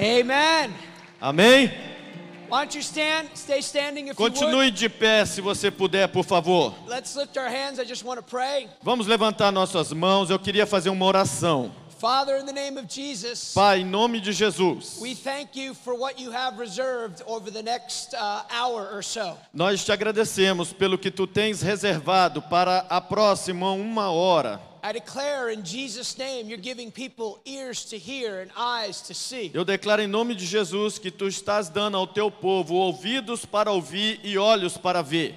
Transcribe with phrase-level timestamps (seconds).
[0.00, 0.72] Amen.
[1.20, 1.70] Amém?
[2.48, 3.28] Why don't you stand?
[3.34, 4.34] Stay standing if you would.
[4.34, 6.74] Continue de pé se você puder, por favor.
[6.86, 7.78] Let's lift our hands.
[7.78, 8.66] I just want to pray.
[8.82, 10.30] Vamos levantar nossas mãos.
[10.30, 11.70] Eu queria fazer uma oração.
[12.00, 14.98] Father, in the name of Jesus, Pai, em nome de Jesus,
[19.52, 24.69] nós te agradecemos pelo que tu tens reservado para a próxima uma hora.
[24.82, 29.50] I declare in Jesus' name, you're giving people ears to hear and eyes to see.
[29.52, 33.70] Eu declaro em nome de Jesus que tu estás dando ao teu povo ouvidos para
[33.70, 35.36] ouvir e olhos para ver.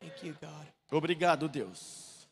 [0.00, 0.66] Thank you, God.
[0.90, 2.26] Obrigado, Deus.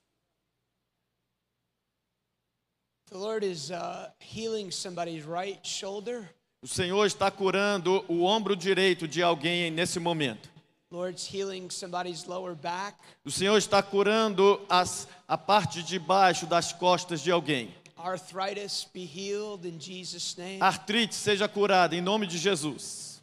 [3.11, 6.29] The Lord is uh, healing somebody's right shoulder.
[6.61, 10.51] O Senhor está curando o ombro direito de alguém nesse momento.
[10.91, 12.97] Lord's healing somebody's lower back.
[13.23, 17.75] O Senhor está curando as, a parte de baixo das costas de alguém.
[20.61, 23.21] Artrite seja curada em nome de Jesus.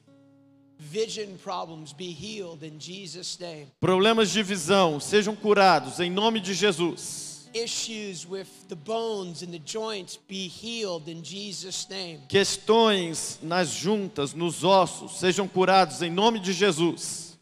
[0.78, 3.68] Vision problems be healed in Jesus' name.
[3.80, 7.50] Problemas de visão sejam curados em nome de Jesus.
[7.54, 12.20] Issues with the bones and the joints be healed in Jesus' name.
[12.28, 17.35] Questões nas juntas, nos ossos, sejam curados em nome de Jesus.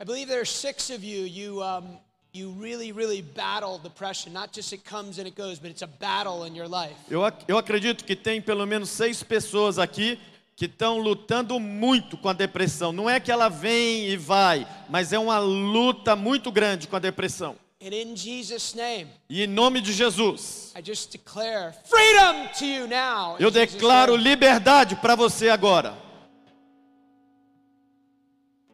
[0.00, 1.26] I believe there are six of you.
[1.26, 1.98] You um,
[2.32, 4.32] you really, really battle depression.
[4.32, 6.94] Not just it comes and it goes, but it's a battle in your life.
[7.10, 10.18] Eu, ac- eu acredito que tem pelo menos seis pessoas aqui
[10.56, 12.92] que estão lutando muito com a depressão.
[12.92, 16.98] Não é que ela vem e vai, mas é uma luta muito grande com a
[16.98, 17.56] depressão.
[17.82, 22.86] And in Jesus' name, E em nome de Jesus, I just declare freedom to you
[22.86, 23.36] now.
[23.38, 25.94] eu declaro liberdade para você agora.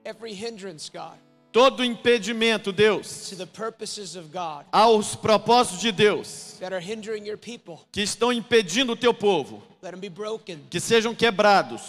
[0.07, 1.19] Every hindrance, God,
[1.53, 7.25] Todo impedimento, Deus, to the purposes of God aos propósitos de Deus that are hindering
[7.27, 7.81] your people.
[7.93, 11.81] que estão impedindo o teu povo, Let them be broken que sejam quebrados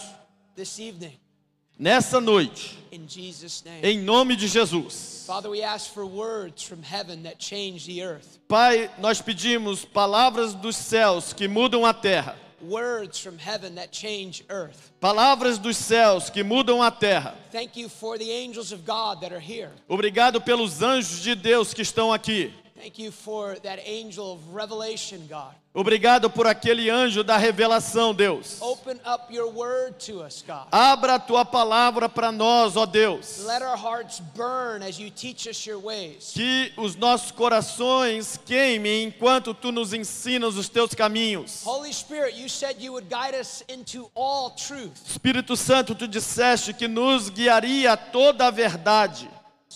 [0.56, 1.18] this evening
[1.78, 3.80] nessa noite, in Jesus' name.
[3.84, 5.26] em nome de Jesus.
[8.48, 12.36] Pai, nós pedimos palavras dos céus que mudam a terra.
[12.60, 14.90] Words from heaven that change earth.
[15.00, 17.34] Palavras dos céus que mudam a terra.
[17.52, 19.70] Thank you for the angels of God that are here.
[19.88, 22.52] Obrigado pelos anjos de Deus que estão aqui.
[22.78, 25.52] Thank you for that angel of revelation, God.
[25.74, 28.60] Obrigado por aquele anjo da revelação, Deus.
[28.60, 30.66] Open up your word to us, God.
[30.72, 33.44] Abra a tua palavra para nós, ó Deus.
[33.44, 36.32] Let our hearts burn as you teach us your ways.
[36.32, 41.62] Que os nossos corações queimem enquanto tu nos ensinas os teus caminhos.
[41.64, 44.92] Holy Spirit, you said you would guide us into all truth.
[45.06, 49.28] Espírito Santo, tu disseste que nos guiaria a toda a verdade.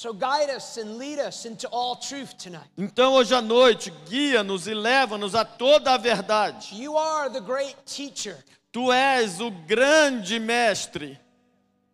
[0.02, 2.68] So guide us and lead us into all truth tonight.
[2.76, 6.74] Então, hoje à noite, guia-nos e leva-nos a toda a verdade.
[6.74, 8.36] You are the great teacher.
[8.72, 11.20] Tu és o grande mestre.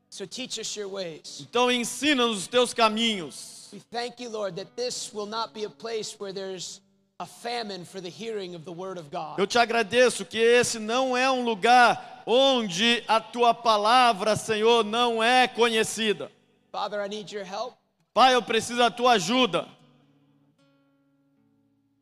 [0.09, 1.41] So teach us your ways.
[1.43, 3.69] Então, ensina-nos os teus caminhos.
[3.75, 6.81] We thank you, Lord, that this will not be a place where there's
[7.21, 9.39] a famine for the hearing of the word of God.
[9.39, 15.23] Eu te agradeço que esse não é um lugar onde a tua palavra, Senhor, não
[15.23, 16.33] é conhecida.
[16.73, 17.78] Father, I need your help.
[18.19, 19.69] Pai, eu preciso da tua ajuda.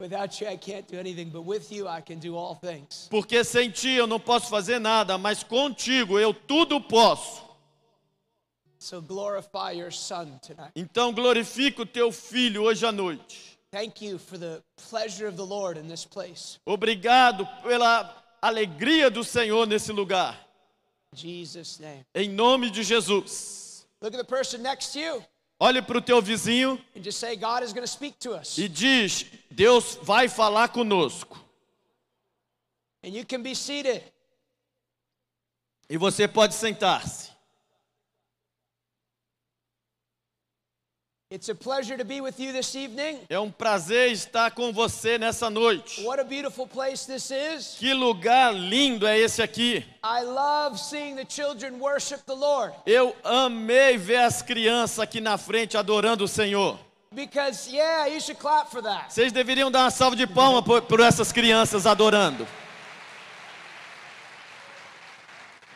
[0.01, 3.07] Without you, I can't do anything, but with you, I can do all things.
[3.11, 7.43] Porque sem ti eu não posso fazer nada, mas contigo eu tudo posso.
[8.79, 10.73] So glorify your Son tonight.
[10.75, 13.59] Então glorifica o teu filho hoje à noite.
[13.71, 16.59] Thank you for the pleasure of the Lord in this place.
[16.65, 20.35] Obrigado pela alegria do Senhor nesse lugar.
[21.15, 22.07] Jesus' name.
[22.15, 23.87] Em nome de Jesus.
[24.01, 25.23] Look at the person next to you
[25.59, 26.79] Olhe para o teu vizinho
[27.11, 28.59] say, God is going to speak to us.
[28.59, 31.39] e diz: Deus vai falar conosco.
[33.03, 34.03] And you can be seated.
[35.89, 37.31] E você pode sentar-se.
[41.37, 43.19] It's a pleasure to be with you this evening.
[43.29, 46.03] É um prazer estar com você nessa noite.
[46.03, 47.77] What a beautiful place this is.
[47.79, 49.85] Que lugar lindo é esse aqui.
[50.03, 55.37] I love seeing the children worship the Lord Eu amei ver as crianças aqui na
[55.37, 56.79] frente adorando o Senhor.
[57.13, 59.13] because, yeah, you should clap for that.
[59.13, 62.45] Vocês deveriam dar uma salva de palmas por, por essas crianças adorando.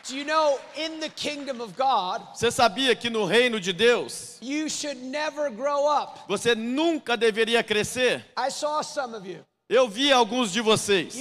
[0.11, 4.69] you know, in the kingdom of God, Você sabia que no reino de Deus you
[4.69, 6.19] should never grow up?
[6.27, 8.23] você nunca deveria crescer?
[8.37, 9.43] I saw some of you.
[9.71, 11.15] Eu vi alguns de vocês.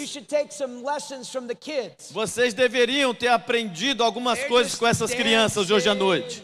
[2.11, 6.43] Vocês deveriam ter aprendido algumas coisas com essas crianças hoje à noite.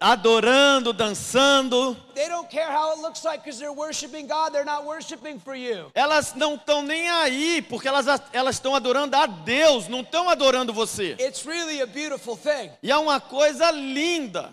[0.00, 1.94] Adorando, dançando.
[2.16, 4.50] They don't care how it looks like because they're worshiping God.
[4.50, 5.88] They're not worshiping for you.
[5.94, 10.72] Elas não estão nem aí, porque elas elas estão adorando a Deus, não estão adorando
[10.72, 11.12] você.
[11.20, 12.72] It's really a beautiful thing.
[12.82, 14.52] E é uma coisa linda.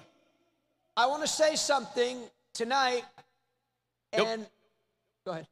[0.95, 3.03] I want to say something tonight,
[4.13, 4.21] Yep.
[4.21, 4.55] and go ahead.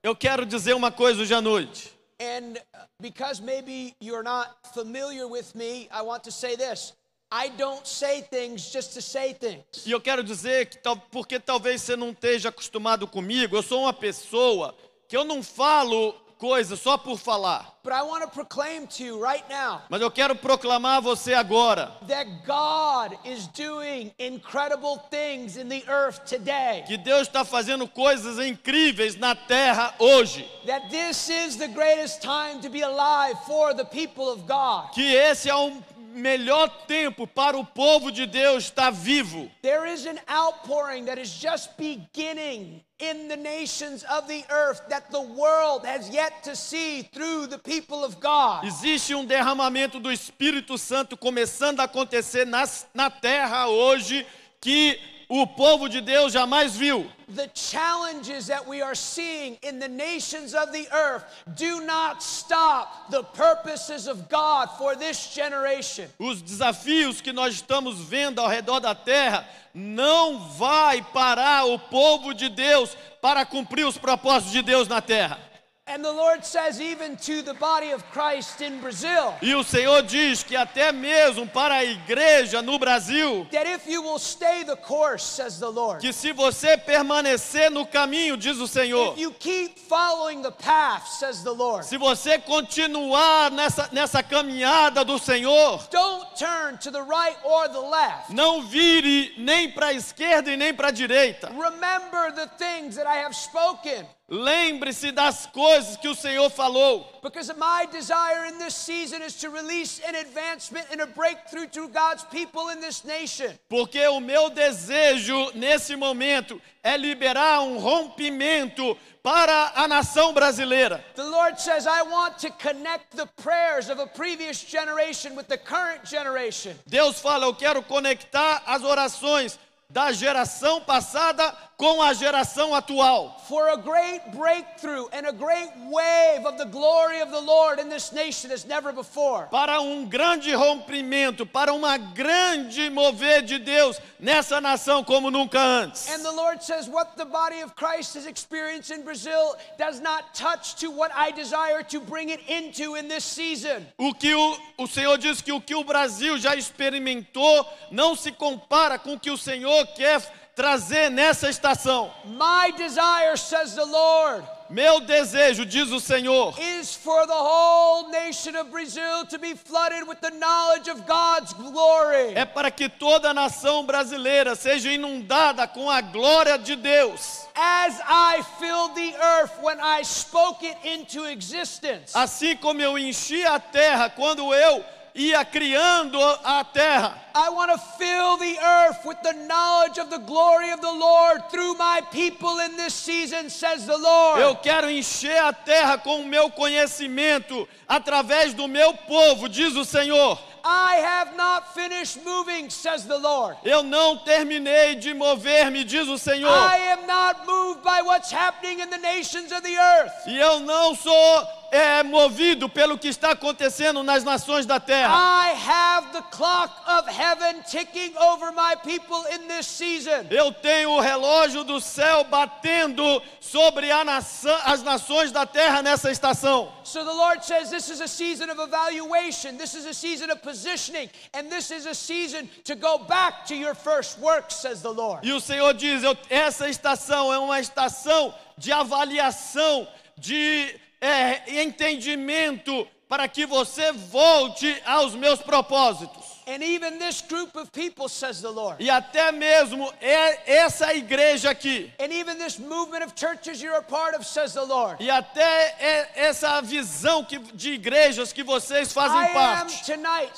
[0.04, 1.92] Eu quero dizer uma coisa hoje à noite.
[2.22, 2.56] And
[3.00, 6.94] because maybe you're not familiar with me, I want to say this.
[7.31, 9.86] I don't say things just to say things.
[9.86, 10.78] E eu quero dizer que
[11.10, 14.75] porque talvez você não esteja acostumado comigo, eu sou uma pessoa
[15.08, 17.74] que eu não falo coisas só por falar.
[17.86, 21.34] But I want to proclaim to you right now Mas eu quero proclamar a você
[21.34, 26.84] agora that God is doing incredible things in the earth today.
[26.86, 30.45] que Deus está fazendo coisas incríveis na terra hoje.
[30.66, 34.92] That this is the greatest time to be alive for the people of God.
[34.94, 35.72] Que esse é o
[36.13, 39.50] melhor tempo para o povo de Deus estar vivo.
[39.62, 45.12] There is an outpouring that is just beginning in the nations of the earth that
[45.12, 48.65] the world has yet to see through the people of God.
[48.65, 54.25] Existe um derramamento do Espírito Santo começando a acontecer nas, na terra hoje
[54.62, 54.98] que
[55.30, 57.10] o povo de Deus jamais viu.
[57.28, 61.24] The challenges that we are seeing in the nations of the earth
[61.56, 66.08] do not stop the purposes of God for this generation.
[66.20, 72.34] Os desafios que nós estamos vendo ao redor da terra não vai parar o povo
[72.34, 75.53] de Deus para cumprir os propósitos de Deus na terra.
[75.86, 80.02] And the Lord says, even to the body of Christ in Brazil, E o Senhor
[80.04, 84.78] diz que até mesmo para a igreja no Brasil, that if you will stay the
[84.78, 89.32] course, says the Lord, que se você permanecer no caminho, diz o Senhor, if you
[89.32, 95.86] keep following the path, says the Lord, se você continuar nessa, nessa caminhada do Senhor,
[95.92, 98.34] don't turn to the right or the left.
[98.34, 101.50] não vire nem para a esquerda e nem para a direita.
[101.50, 104.08] Remember the things that I have spoken.
[104.30, 107.20] Lembre-se das coisas que o Senhor falou.
[107.22, 111.90] Because my desire in this season is to release an advancement and a breakthrough to
[111.90, 113.52] God's people in this nation.
[113.70, 121.04] Porque o meu desejo nesse momento é liberar um rompimento para a nação brasileira.
[121.16, 125.58] The Lord says, I want to connect the prayers of a previous generation with the
[125.58, 126.75] current generation.
[126.88, 129.60] Deus fala: Eu quero conectar as orações
[129.90, 133.42] da geração passada com a geração atual.
[133.50, 137.90] For a great breakthrough and a great wave of the glory of the Lord in
[137.90, 139.48] this nation as never before.
[139.52, 146.10] Para um grande rompimento, para uma grande mover de Deus nessa nação como nunca antes.
[146.10, 150.34] And the Lord says, What the body of Christ has experienced in Brazil does not
[150.34, 153.86] touch to what I desire to bring it into in this season.
[153.98, 158.32] O que o, o Senhor diz que o que o Brasil já experimentou não se
[158.32, 160.22] compara com o que o Senhor quer
[160.56, 162.12] trazer nessa estação.
[162.26, 168.56] My desire, says the Lord, Meu desejo, diz o Senhor, is for the whole nation
[168.56, 172.34] of Brazil to be flooded with the knowledge of God's glory.
[172.34, 177.46] é para que toda a nação brasileira seja inundada com a glória de Deus.
[177.56, 182.14] As I filled the earth when I spoke it into existence.
[182.16, 184.84] Assim como eu enchi a terra quando eu
[185.15, 187.19] ia criando a terra.
[187.36, 191.50] I want to fill the earth with the knowledge of the glory of the Lord
[191.50, 194.39] through my people in this season, says the Lord.
[194.39, 199.84] Eu quero encher a terra com o meu conhecimento através do meu povo, diz o
[199.84, 200.38] Senhor.
[200.65, 203.58] I have not finished moving, says the Lord.
[203.65, 206.50] Eu não terminei de mover-me, diz o Senhor.
[206.50, 210.13] I am not moved by what's happening in the nations of the earth.
[210.27, 215.12] E eu não sou é, movido pelo que está acontecendo nas nações da terra.
[215.12, 220.27] I have the clock of heaven ticking over my people in this season.
[220.30, 226.72] Eu tenho o relógio do céu batendo sobre nação, as nações da terra nessa estação.
[226.84, 230.44] So the Lord says this is a season of evaluation, this is a season of
[230.44, 234.92] positioning, and this is a season to go back to your first work, says the
[234.92, 235.25] Lord.
[235.25, 243.27] E o Senhor diz: essa estação é uma estação de avaliação, de é, entendimento, para
[243.27, 246.24] que você volte aos meus propósitos.
[246.45, 248.83] And even this group of people, says the Lord.
[248.83, 253.81] E até mesmo é essa igreja aqui, And even this movement of churches you're a
[253.81, 255.01] part of, says the Lord.
[255.01, 259.86] e até é- essa visão que- de igrejas que vocês fazem parte.
[259.86, 260.38] tonight,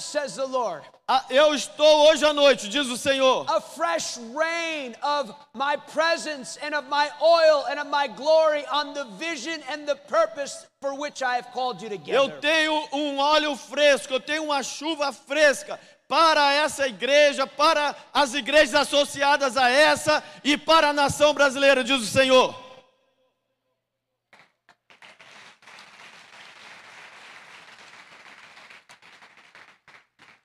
[1.08, 6.58] Ah, Eu estou hoje à noite, diz o Senhor, a fresh rain of my presence
[6.64, 10.96] and of my oil and of my glory on the vision and the purpose for
[11.00, 12.40] which I have called you eu together.
[12.42, 18.74] tenho um óleo fresco, eu tenho uma chuva fresca para essa igreja, para as igrejas
[18.74, 22.66] associadas a essa e para a nação brasileira, diz o Senhor.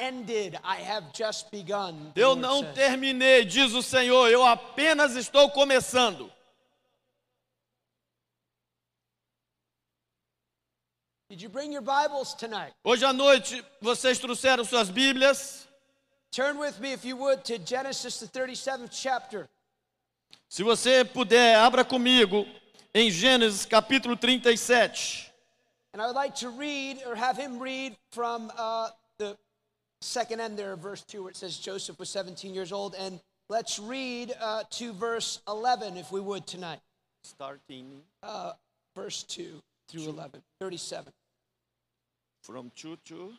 [0.00, 2.12] ended, I have just begun.
[2.14, 2.74] Eu não says.
[2.74, 6.30] terminei, diz o Senhor, eu apenas estou começando.
[11.28, 12.72] Did you bring your Bibles tonight?
[12.82, 15.68] Hoje à noite vocês trouxeram suas Bíblias.
[16.30, 19.48] Turn with me, if you would, to Genesis, the 37th chapter.
[20.48, 22.46] Se você puder, abra comigo
[22.94, 25.30] em Gênesis capítulo 37.
[25.92, 28.90] And I would like to read, or have him read from uh,
[30.00, 32.94] second end there, of verse 2, where it says Joseph was 17 years old.
[32.98, 36.80] And let's read uh, to verse 11, if we would, tonight.
[37.24, 38.52] Starting Uh,
[38.94, 41.12] verse 2 through 11, 37.
[42.42, 43.34] from 2 to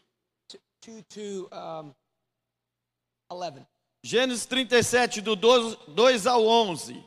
[0.82, 1.96] 2 to um,
[3.32, 3.66] 11.
[4.04, 7.04] Gênesis 37, do 12 2 ao 11.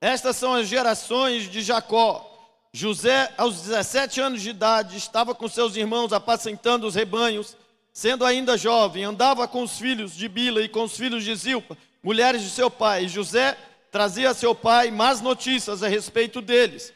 [0.00, 2.26] Estas são as gerações de Jacó.
[2.72, 7.56] José, aos 17 anos de idade, estava com seus irmãos apacentando os rebanhos.
[7.92, 11.76] Sendo ainda jovem, andava com os filhos de Bila e com os filhos de Zilpa,
[12.02, 13.04] mulheres de seu pai.
[13.04, 13.56] E José
[13.90, 16.92] trazia a seu pai más notícias a respeito deles.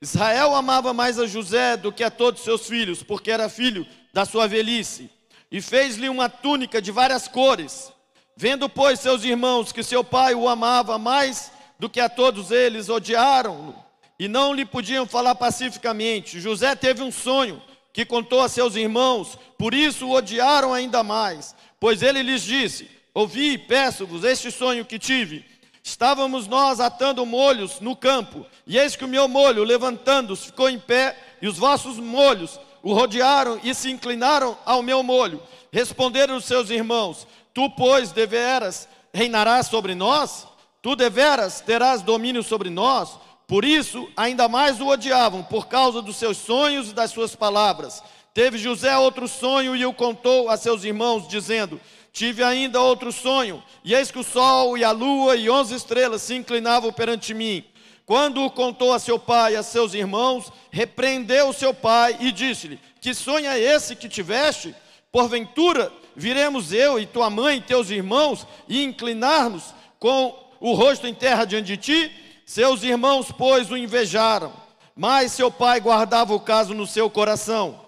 [0.00, 4.24] Israel amava mais a José do que a todos seus filhos, porque era filho da
[4.24, 5.10] sua velhice.
[5.50, 7.92] E fez-lhe uma túnica de várias cores.
[8.36, 12.88] Vendo, pois, seus irmãos que seu pai o amava mais do que a todos eles,
[12.88, 13.88] odiaram-no
[14.18, 16.40] e não lhe podiam falar pacificamente.
[16.40, 17.62] José teve um sonho
[17.98, 21.52] que contou a seus irmãos, por isso o odiaram ainda mais.
[21.80, 25.44] Pois ele lhes disse: Ouvi, peço-vos, este sonho que tive.
[25.82, 30.78] Estávamos nós atando molhos no campo, e eis que o meu molho, levantando-se, ficou em
[30.78, 35.42] pé, e os vossos molhos o rodearam e se inclinaram ao meu molho.
[35.72, 40.46] Responderam os seus irmãos: Tu, pois, deveras reinarás sobre nós?
[40.80, 43.18] Tu deveras terás domínio sobre nós?
[43.48, 48.02] Por isso, ainda mais o odiavam, por causa dos seus sonhos e das suas palavras.
[48.34, 51.80] Teve José outro sonho e o contou a seus irmãos, dizendo:
[52.12, 56.20] Tive ainda outro sonho, e eis que o sol e a lua e onze estrelas
[56.20, 57.64] se inclinavam perante mim.
[58.04, 62.78] Quando o contou a seu pai e a seus irmãos, repreendeu seu pai e disse-lhe:
[63.00, 64.74] Que sonho é esse que tiveste?
[65.10, 71.14] Porventura, viremos eu e tua mãe e teus irmãos e inclinar-nos com o rosto em
[71.14, 72.27] terra diante de ti?
[72.48, 74.54] Seus irmãos, pois, o invejaram,
[74.96, 77.78] mas seu pai guardava o caso no seu coração.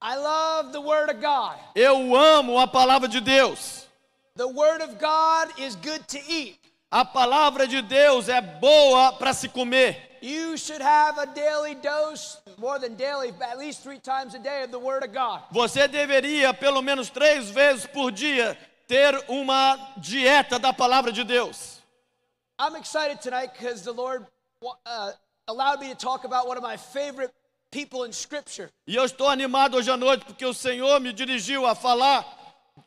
[0.00, 1.56] I love the Word of God.
[1.74, 3.88] Eu amo a palavra de Deus.
[4.36, 6.60] The Word of God is good to eat.
[6.92, 10.16] A palavra de Deus é boa para se comer.
[10.22, 14.38] You should have a daily dose, more than daily, but at least three times a
[14.38, 15.42] day of the Word of God.
[15.50, 21.73] Você deveria, pelo menos três vezes por dia, ter uma dieta da palavra de Deus.
[22.58, 24.26] I'm excited tonight because the Lord
[24.86, 25.12] uh,
[25.48, 27.32] allowed me to talk about one of my favorite
[27.72, 28.70] people in Scripture.
[28.86, 32.24] E eu estou animado hoje à noite porque o Senhor me dirigiu a falar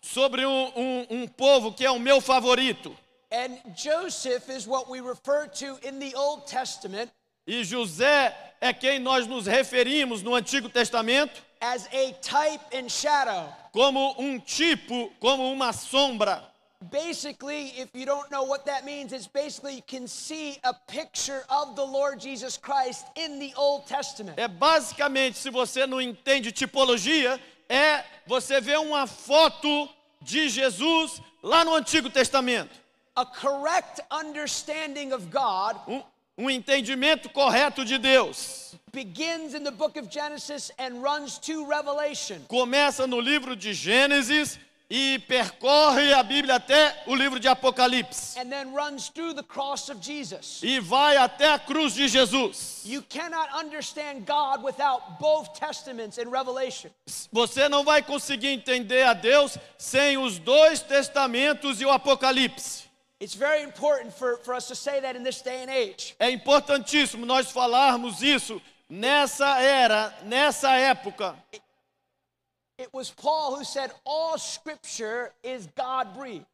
[0.02, 2.96] sobre um, um, um povo que é o meu favorito.
[3.30, 7.12] And Joseph is what we refer to in the Old Testament
[7.46, 13.54] E José é quem nós nos referimos no Antigo Testamento as a type and shadow.
[13.74, 16.44] como um tipo, como uma sombra.
[16.92, 21.42] Basically, if you don't know what that means, it's basically you can see a picture
[21.50, 24.38] of the Lord Jesus Christ in the Old Testament.
[24.38, 29.90] É basicamente, se você não entende tipologia, é você vê uma foto
[30.22, 32.76] de Jesus lá no Antigo Testamento.
[33.16, 36.04] A correct understanding of God Um,
[36.38, 38.76] um entendimento correto de Deus.
[38.92, 42.40] begins in the book of Genesis and runs to Revelation.
[42.48, 48.38] Começa no livro de Gênesis e percorre a Bíblia até o livro de Apocalipse.
[48.40, 50.62] and then runs through the cross of Jesus.
[50.64, 52.84] E vai até a cruz de Jesus.
[52.86, 56.90] You cannot understand God without both testaments in Revelation.
[57.34, 62.86] Você não vai conseguir entender a Deus sem os dois testamentos e o Apocalipse.
[63.20, 66.16] It's very important for, for us to say that in this day and age.
[66.20, 71.36] É importantíssimo nós falarmos isso nessa era, nessa época.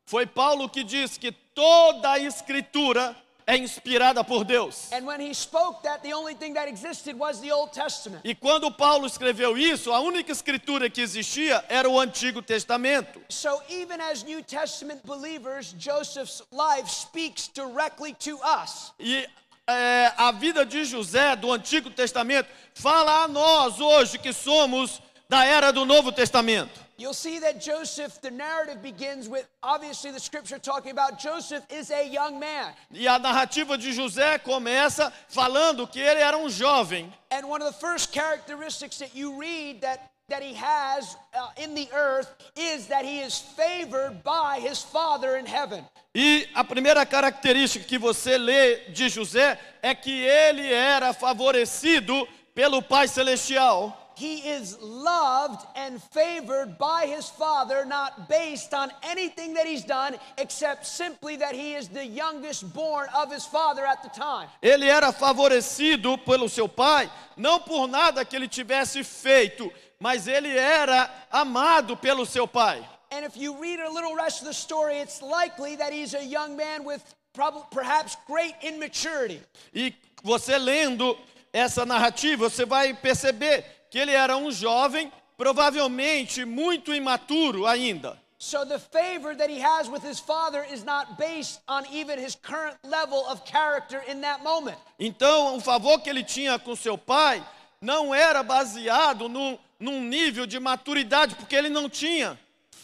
[0.06, 3.14] Foi Paulo que disse que toda a escritura
[3.46, 4.90] é inspirada por Deus.
[4.94, 8.22] And when he spoke that, the only thing that existed was the Old Testament.
[8.24, 13.22] E quando Paulo escreveu isso, a única escritura que existia era o Antigo Testamento.
[13.28, 18.94] So even as New Testament believers, Joseph's life speaks directly to us.
[18.98, 19.28] E
[19.68, 25.02] é, a vida de José do Antigo Testamento fala a nós hoje que somos
[25.34, 26.80] da era do Novo Testamento.
[26.96, 31.90] You'll see that Joseph, the narrative begins with obviously the scripture talking about Joseph is
[31.90, 32.72] a young man.
[32.94, 37.12] E a narrativa de José começa falando que ele era um jovem.
[37.32, 41.74] And one of the first characteristics that you read that, that he has uh, in
[41.74, 45.84] the earth is that he is favored by his father in heaven.
[46.14, 52.84] E a primeira característica que você lê de José é que ele era favorecido pelo
[52.84, 54.03] Pai Celestial.
[54.16, 60.16] He is loved and favored by his father, not based on anything that he's done,
[60.38, 64.48] except simply that he is the youngest born of his father at the time.
[64.62, 70.56] Ele era favorecido pelo seu pai, não por nada que ele tivesse feito, mas ele
[70.58, 72.86] era amado pelo seu pai.
[73.12, 76.24] And if you read a little rest of the story, it's likely that he's a
[76.24, 77.04] young man with
[77.34, 79.42] prob- perhaps great immaturity.
[79.74, 79.94] E
[80.24, 81.18] você lendo
[81.52, 88.20] essa narrativa, você vai perceber que ele era um jovem, provavelmente muito imaturo ainda.
[88.40, 92.34] So the favor that he has with his father is not based on even his
[92.36, 94.78] current level of character in that moment.
[95.00, 97.46] Então, o favor que ele tinha com seu pai
[97.80, 102.36] não era baseado num, num nível de maturidade, porque ele não tinha.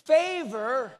[0.05, 0.91] Favor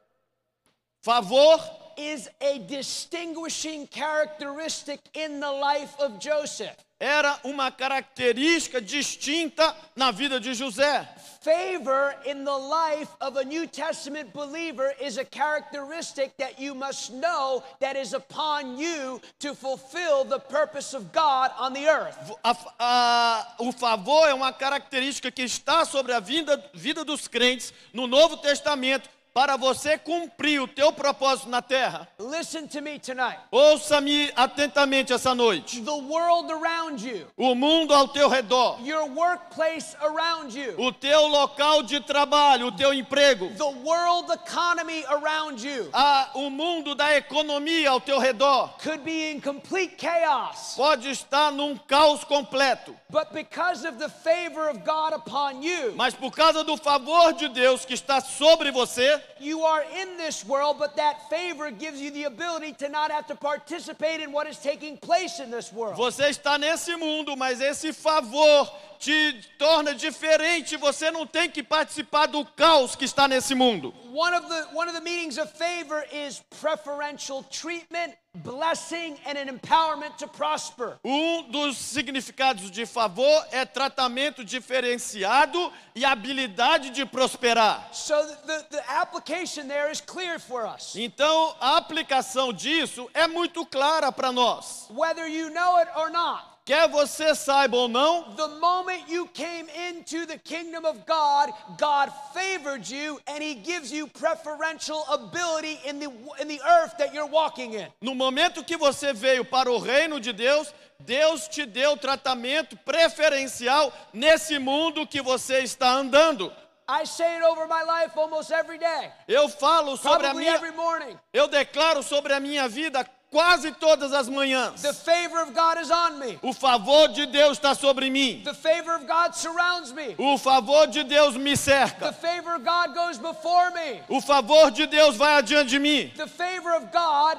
[1.04, 1.60] Favor
[1.96, 6.76] is a distinguishing characteristic in the life of Joseph.
[7.00, 11.08] Era uma característica distinta na vida de José.
[11.42, 17.12] Favor in the life of a New Testament believer is a characteristic that you must
[17.14, 22.18] know that is upon you to fulfill the purpose of God on the earth.
[22.44, 27.74] A- a- o favor é uma característica que está sobre a vida, vida dos crentes
[27.94, 32.08] no Novo Testamento para você cumprir o teu propósito na terra.
[32.20, 33.40] Listen to me tonight.
[33.52, 35.82] Ouça-me atentamente essa noite.
[35.82, 41.28] The world around you, O mundo ao teu redor, your workplace around you, o teu
[41.28, 47.16] local de trabalho, o teu emprego, the world economy around you a- o mundo da
[47.16, 50.74] economia ao teu redor could be in complete chaos.
[50.76, 56.14] pode estar num caos completo, But because of the favor of God upon you, mas
[56.14, 60.78] por causa do favor de Deus que está sobre você, you are in this world,
[60.80, 64.58] but that favor gives you the ability to not have to participate in what is
[64.58, 65.96] taking place in this world.
[65.98, 70.78] Você está nesse mundo, mas esse favor te torna diferente.
[70.78, 73.94] Você não tem que participar do caos que está nesse mundo.
[74.12, 79.48] One of the one of the meanings of favor is preferential treatment, blessing, and an
[79.48, 81.00] empowerment to prosper.
[81.04, 87.90] Um dos significados de favor é tratamento diferenciado e habilidade de prosperar.
[87.92, 88.16] So
[88.46, 90.96] the, the application there is clear for us.
[90.96, 94.88] Então, a aplicação disso é muito clara para nós.
[94.92, 99.68] Whether you know it or not, Quer você saiba ou não, the moment you came
[99.90, 105.98] into the kingdom of God, God favored you and he gives you preferential ability in
[105.98, 106.06] the
[106.40, 107.88] in the earth that you're walking in.
[108.00, 113.92] no momento que você veio para o reino de Deus, Deus te deu tratamento preferencial
[114.14, 116.54] nesse mundo que você está andando.
[116.88, 119.12] I say it over my life almost every day.
[119.28, 121.18] Eu falo sobre a Probably minha, every morning.
[121.34, 124.82] eu declaro sobre a minha vida quase todas as manhãs.
[124.82, 126.40] The favor of God is on me.
[126.42, 128.42] O favor de Deus está sobre mim.
[128.44, 130.16] The favor of God surrounds me.
[130.18, 132.14] O favor de Deus me The cerca.
[132.14, 134.02] favor of God goes before me.
[134.10, 136.12] O favor de Deus vai adiante de mim.
[136.16, 137.38] The favor of God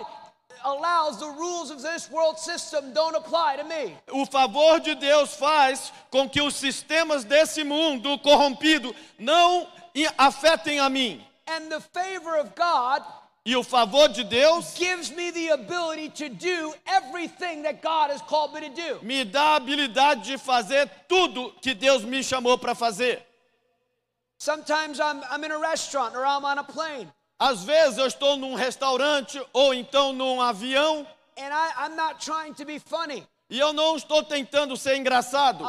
[0.62, 3.96] allows the rules of this world system don't apply to me.
[4.12, 9.66] O favor de Deus faz com que os sistemas desse mundo corrompido não
[10.18, 11.24] afetem a mim.
[11.48, 13.02] And the favor of God
[13.46, 18.20] E o favor de Deus gives me the ability to do everything that God has
[18.20, 19.00] called me to do.
[19.02, 23.22] me dá a habilidade de fazer tudo que Deus me chamou para fazer.
[24.38, 28.36] Sometimes I'm, I'm in a restaurant or I'm on a plane Às vezes eu estou
[28.36, 31.06] num restaurante ou então num avião
[31.38, 33.26] and I, I'm not trying to be funny.
[33.48, 35.64] e eu não estou tentando ser engraçado.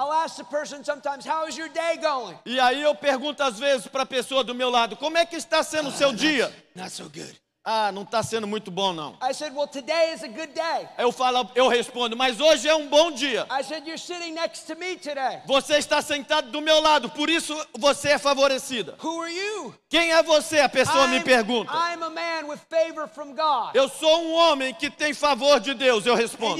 [2.45, 5.37] E aí eu pergunto às vezes para a pessoa do meu lado, como é que
[5.37, 6.53] está sendo o seu dia?
[6.75, 7.41] Not so good.
[7.63, 9.15] Ah, não está sendo muito bom não.
[9.21, 10.87] I said, Well, today is a good day.
[10.97, 13.45] Eu falo, eu respondo, mas hoje é um bom dia.
[13.51, 15.41] I said, You're sitting next to me today.
[15.45, 18.95] Você está sentado do meu lado, por isso você é favorecida.
[19.03, 19.75] Who are you?
[19.89, 20.59] Quem é você?
[20.59, 21.71] A pessoa me I'm- pergunta.
[21.71, 23.75] I'm a man with favor from God.
[23.75, 26.59] Eu sou um homem que tem favor de Deus, eu respondo.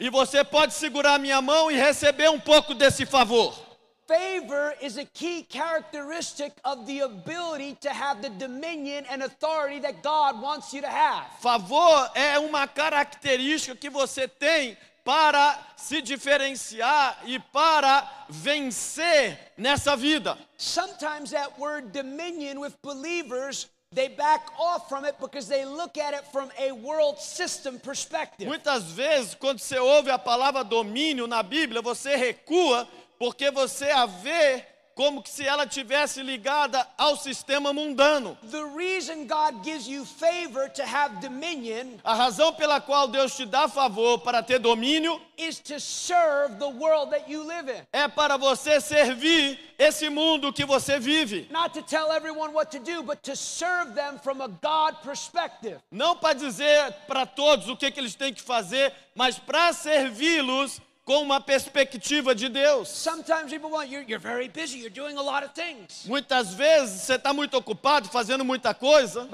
[0.00, 3.65] E você pode segurar minha mão e receber um pouco desse favor.
[4.06, 10.00] Favor is a key characteristic of the ability to have the dominion and authority that
[10.02, 11.24] God wants you to have.
[11.40, 20.38] Favor é uma característica que você tem para se diferenciar e para vencer nessa vida.
[20.56, 26.14] Sometimes that word dominion with believers, they back off from it because they look at
[26.14, 28.46] it from a world system perspective.
[28.46, 32.86] Muitas vezes, quando você ouve a palavra domínio na Bíblia, você recua
[33.18, 38.34] porque você a vê como que se ela tivesse ligada ao sistema mundano.
[38.50, 43.44] The reason God gives you favor to have dominion A razão pela qual Deus te
[43.44, 47.82] dá favor para ter domínio is to serve the world that you live in.
[47.92, 51.46] é para você servir esse mundo que você vive.
[51.50, 55.76] Not to tell everyone what to do, but to serve them from a God perspective.
[55.90, 60.80] Não para dizer para todos o que, que eles têm que fazer, mas para servi-los
[61.06, 62.88] com uma perspectiva de Deus.
[62.88, 66.04] Sometimes people want you're, you're very busy, you're doing a lot of things.
[66.04, 69.28] Muitas vezes você está muito ocupado, fazendo muita coisa.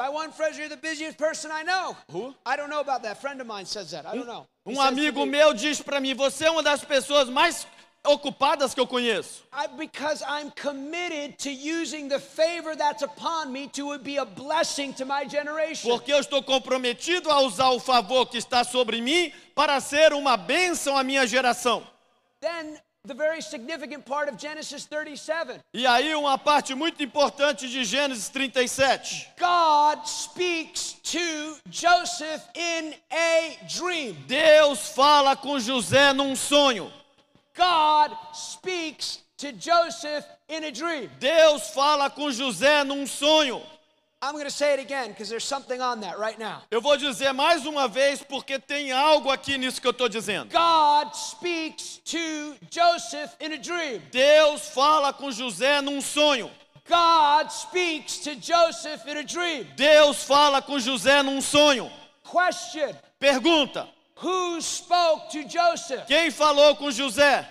[4.65, 7.67] Um amigo me, meu diz para mim: Você é uma das pessoas mais
[8.05, 9.45] ocupadas que eu conheço.
[9.53, 14.93] I, because I'm committed to using the favor that's upon me to be a blessing
[14.95, 15.91] to my generation.
[15.91, 20.37] Porque eu estou comprometido a usar o favor que está sobre mim para ser uma
[20.37, 21.87] bênção à minha geração.
[22.41, 25.61] Then the very significant part of Genesis 37.
[25.75, 29.29] E aí, uma parte muito importante de Gênesis 37.
[29.39, 34.17] God speaks to Joseph in a dream.
[34.29, 36.93] Deus fala com José num sonho.
[37.55, 41.11] God speaks to Joseph in a dream.
[41.19, 43.63] Deus fala com José num sonho.
[44.25, 46.63] I'm going to say it again because there's something on that right now.
[46.71, 50.49] Eu vou dizer mais uma vez porque tem algo aqui nisso que eu estou dizendo.
[50.53, 54.01] God speaks to Joseph in a dream.
[54.13, 56.49] Deus fala com José num sonho.
[56.89, 59.67] God speaks to Joseph in a dream.
[59.77, 61.91] Deus fala com José num sonho.
[62.23, 63.89] Question Pergunta:
[64.23, 66.07] Who spoke to Joseph?
[66.07, 67.47] quem falou com José?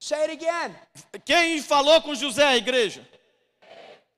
[0.00, 0.74] Say it again.
[1.24, 3.06] Quem falou com José, igreja?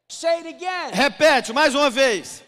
[0.09, 0.93] Say it again.
[0.93, 2.43] Repete mais uma vez.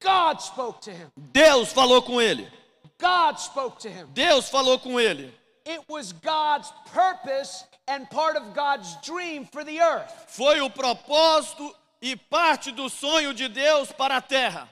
[0.00, 1.12] God spoke to him.
[1.16, 2.50] Deus falou com ele.
[2.98, 4.08] God spoke to him.
[4.14, 5.32] Deus falou com ele.
[5.64, 10.12] It was God's purpose and part of God's dream for the earth.
[10.28, 14.68] Foi o propósito e parte do sonho de Deus para a terra.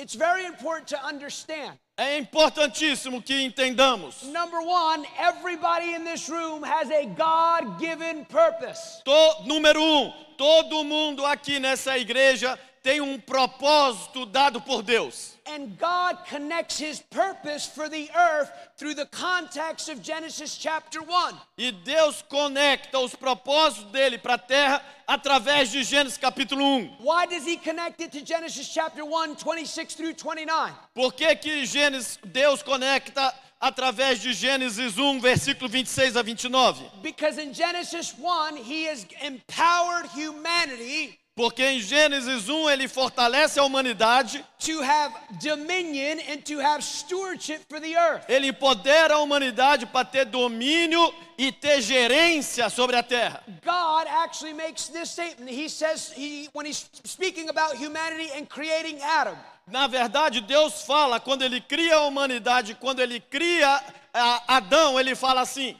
[0.00, 1.78] It's very important to understand.
[1.98, 4.22] É importantíssimo que entendamos.
[4.22, 9.02] Number one, everybody in this room has a God given purpose.
[9.04, 15.36] To- número um, todo mundo aqui nessa igreja tem um propósito dado por Deus.
[15.46, 21.34] And God connects his purpose for the earth through the context of Genesis chapter 1.
[21.58, 26.96] E Deus conecta os propósitos dele para a terra através de Gênesis capítulo 1.
[27.00, 30.72] Why does he connect it to Genesis chapter 1, 26 through 29?
[30.94, 36.84] Por que, que Gênesis, Deus conecta através de Gênesis 1, versículo 26 a 29?
[37.02, 43.64] Because in Genesis 1, he has empowered humanity Porque em Gênesis 1 ele fortalece a
[43.64, 45.10] humanidade, to have
[45.42, 48.28] dominion and to have stewardship for the earth.
[48.28, 51.00] ele empodera a humanidade para ter domínio
[51.38, 53.42] e ter gerência sobre a terra.
[53.64, 55.50] God actually makes this statement.
[55.50, 61.18] He says, he, when he's speaking about humanity and creating Adam, Na verdade, Deus fala,
[61.18, 63.82] quando ele cria a humanidade, quando ele cria
[64.46, 65.74] Adão, ele fala assim: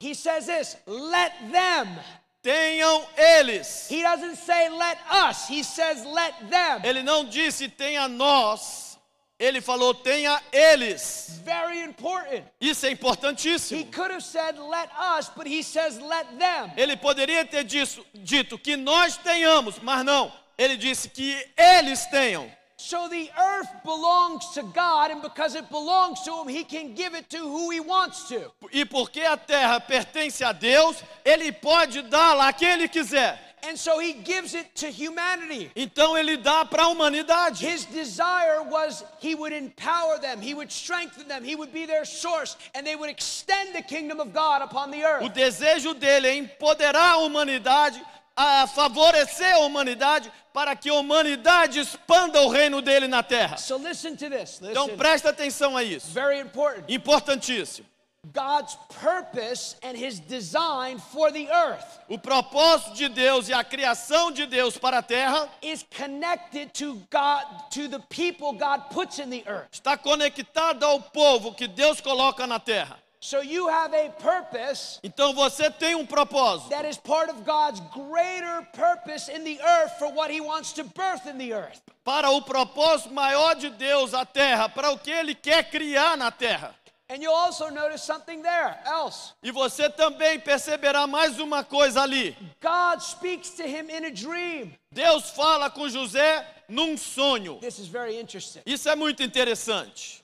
[0.00, 1.98] he says this let them.
[2.42, 3.88] Tenham eles.
[3.90, 6.80] He doesn't say let us, he says let them.
[6.84, 8.98] Ele não disse tenha nós,
[9.38, 11.40] ele falou tenha eles.
[11.44, 12.44] Very important.
[12.60, 13.84] Isso é He importantíssimo.
[13.92, 16.72] could have said let us, but he says let them.
[16.76, 20.32] Ele poderia ter dito que nós tenhamos, mas não.
[20.58, 22.50] Ele disse que eles tenham.
[22.84, 27.14] So the earth belongs to God, and because it belongs to him, he can give
[27.14, 28.50] it to who he wants to.
[28.72, 33.38] E porque a terra pertence a Deus, ele pode dá-la a quem ele quiser.
[33.64, 35.70] And so he gives it to humanity.
[35.76, 37.60] Então ele dá para a humanidade.
[37.60, 42.04] His desire was he would empower them, he would strengthen them, he would be their
[42.04, 45.34] source, and they would extend the kingdom of God upon the O earth.
[45.34, 48.02] desejo dele é empoderar a humanidade
[48.36, 53.56] a favorecer a humanidade para que a humanidade expanda o reino dele na terra.
[53.56, 54.60] So listen to this.
[54.62, 54.96] Então Listen.
[54.98, 56.08] presta atenção a isso.
[56.12, 56.84] Very important.
[56.88, 57.86] Importantíssimo.
[58.32, 64.30] God's purpose and his design for the earth O propósito de Deus e a criação
[64.30, 69.28] de Deus para a terra is connected to God to the people God puts in
[69.28, 69.66] the earth.
[69.72, 73.01] está conectado ao povo que Deus coloca na terra.
[73.24, 77.80] So you have a purpose Então você tem um propósito that is part of God's
[77.94, 81.80] greater purpose in the earth for what he wants to birth in the earth.
[82.04, 86.32] para o propósito maior de Deus a terra, para o que ele quer criar na
[86.32, 86.74] terra.
[87.08, 89.34] And you'll also notice something there else.
[89.40, 92.36] E você também perceberá mais uma coisa ali.
[92.60, 94.74] God speaks to him in a dream.
[94.90, 97.60] Deus fala com José num sonho.
[97.60, 98.62] This is very interesting.
[98.66, 100.22] Isso é muito interessante.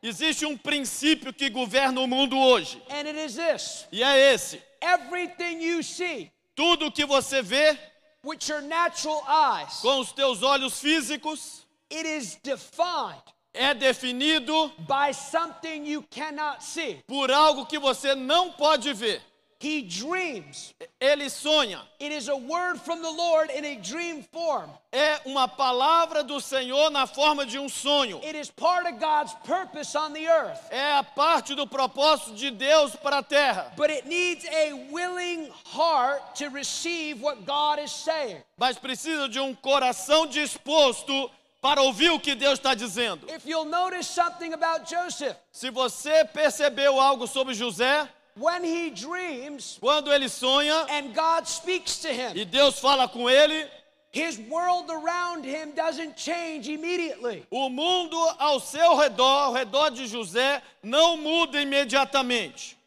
[0.02, 4.62] Existe um princípio que governa o mundo hoje, and it is this e é esse:
[4.82, 7.78] everything you see tudo que você vê
[8.24, 13.22] with your natural eyes, com os teus olhos físicos it is defined
[13.54, 17.04] é definido by something you cannot see.
[17.08, 19.22] por algo que você não pode ver.
[19.64, 20.74] He dreams.
[21.00, 21.80] Ele sonha.
[21.98, 24.70] It is a word from the Lord in a dream form.
[24.92, 28.20] É uma palavra do Senhor na forma de um sonho.
[28.22, 30.60] It is part of God's purpose on the earth.
[30.70, 33.72] É a parte do propósito de Deus para a terra.
[33.78, 38.44] But it needs a willing heart to receive what God is saying.
[38.58, 43.26] Mas precisa de um coração disposto para ouvir o que Deus está dizendo.
[43.30, 49.78] If you'll notice something about Joseph, Se você percebeu algo sobre José, when he dreams
[49.80, 53.68] quando ele sonha and God speaks to him, e Deus fala com ele,
[54.12, 57.46] his world around him doesn't change immediately.
[57.52, 62.78] o mundo ao seu redor, ao redor de José, não muda imediatamente.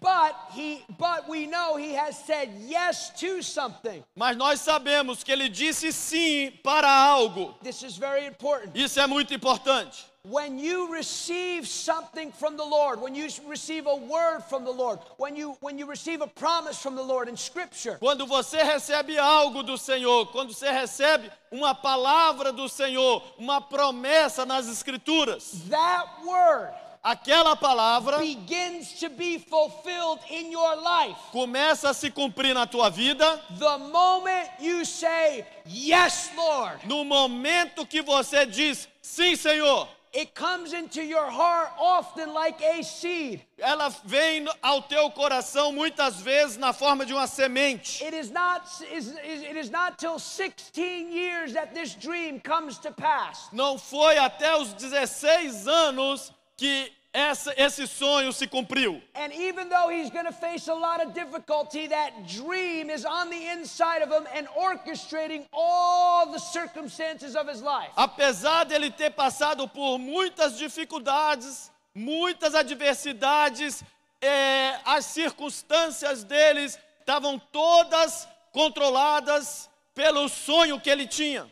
[0.00, 4.02] But he but we know he has said yes to something.
[4.16, 7.54] Mas nós sabemos que ele disse sim para algo.
[7.62, 8.74] This is very important.
[8.74, 10.11] Isso é muito importante.
[10.24, 15.00] When you receive something from the Lord, when you receive a word from the Lord,
[15.16, 19.18] when you when you receive a promise from the Lord in scripture, Quando você recebe
[19.18, 26.06] algo do Senhor, quando você recebe uma palavra do Senhor, uma promessa nas Escrituras, that
[26.24, 31.18] word aquela palavra begins to be fulfilled in your life.
[31.32, 37.84] começa a se cumprir na tua vida The moment you say, Yes, Lord, no momento
[37.84, 39.88] que você diz sim, Senhor.
[40.12, 43.42] It comes into your heart often like a seed.
[43.58, 48.02] Ela vem ao teu coração muitas vezes na forma de uma semente.
[48.04, 53.48] It is not it is not till 16 years that this dream comes to pass.
[53.52, 59.02] Não foi até os 16 anos que essa, esse sonho se cumpriu.
[59.14, 63.28] And even though he's going to face a lot of difficulty, that dream is on
[63.28, 67.90] the inside of him and orchestrating all the circumstances of his life.
[67.96, 73.82] Apesar dele ter passado por muitas dificuldades, muitas adversidades,
[74.22, 81.46] eh, as circunstâncias deles estavam todas controladas pelo sonho que ele tinha.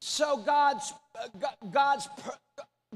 [0.00, 2.08] So God's uh, Go- God's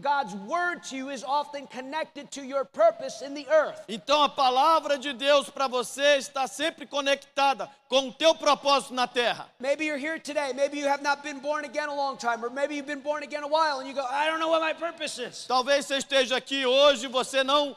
[0.00, 3.84] God's word to you is often connected to your purpose in the earth.
[3.88, 9.06] Então a palavra de Deus para você está sempre conectada com o teu propósito na
[9.06, 9.50] terra.
[9.60, 10.54] Maybe you're here today.
[10.54, 13.22] Maybe you have not been born again a long time, or maybe you've been born
[13.22, 15.46] again a while, and you go, I don't know what my purpose is.
[15.46, 17.76] Talvez você esteja aqui hoje, você não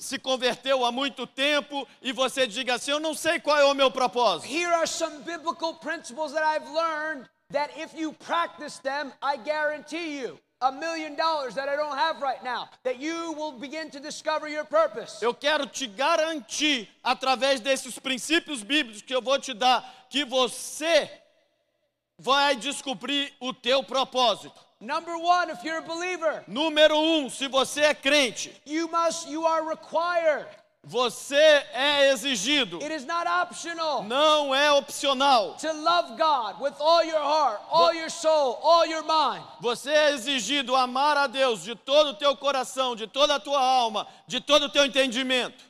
[0.00, 3.74] se converteu há muito tempo e você diga assim: Eu não sei qual é o
[3.74, 4.52] meu propósito.
[4.52, 10.18] Here are some biblical principles that I've learned that if you practice them, I guarantee
[10.18, 14.00] you a million dollars that I don't have right now, that you will begin to
[14.00, 15.22] discover your purpose.
[15.22, 21.10] Eu quero te garantir, através desses princípios bíblicos que eu vou te dar, que você
[22.18, 24.58] vai descobrir o teu propósito.
[24.80, 29.46] Number one, if you're a believer, Número um, se você é crente, you must, you
[29.46, 30.46] are required.
[30.84, 31.34] Você
[31.72, 35.56] é exigido, It is not optional não é opcional.
[35.56, 39.42] to love God with all your heart, all your soul, all your mind.
[39.60, 43.60] Você é exigido amar a Deus de todo o teu coração, de toda a tua
[43.60, 45.64] alma, de todo o teu entendimento.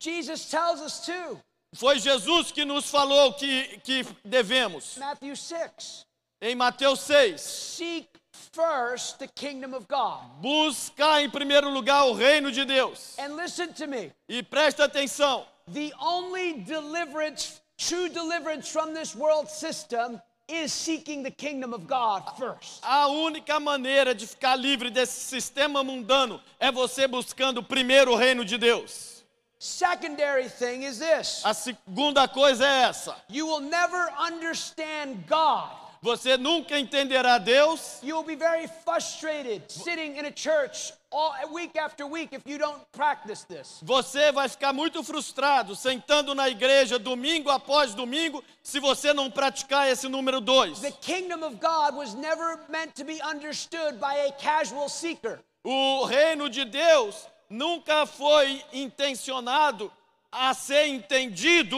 [0.00, 1.40] Jesus tells us too,
[1.74, 4.96] Foi Jesus que nos falou que, que devemos.
[4.96, 6.06] Matthew 6,
[6.40, 8.08] Em Mateus 6, seek
[8.52, 10.20] first the kingdom of God.
[10.40, 13.16] buscar em primeiro lugar o reino de Deus.
[13.18, 14.12] And listen to me.
[14.28, 21.30] E presta atenção, The only deliverance, true deliverance from this world system is seeking the
[21.30, 22.80] kingdom of God first.
[22.82, 28.44] a única maneira de ficar livre desse sistema mundano é você buscando primeiro o reino
[28.46, 29.22] de Deus.
[29.58, 35.68] secondary thing is this A segunda coisa é essa: you will never understand God.
[36.00, 41.76] Você nunca entenderá Deus, You will be very frustrated sitting in a church all, week
[41.78, 43.80] after week if you don't practice this.
[43.82, 49.88] você vai ficar muito frustrado sentando na igreja domingo após domingo se você não praticar
[49.88, 50.80] esse número dois.
[50.80, 55.40] The kingdom of God was never meant to be understood by a casual seeker.
[55.64, 59.90] O reino de Deus nunca foi intencionado
[60.30, 61.76] a ser entendido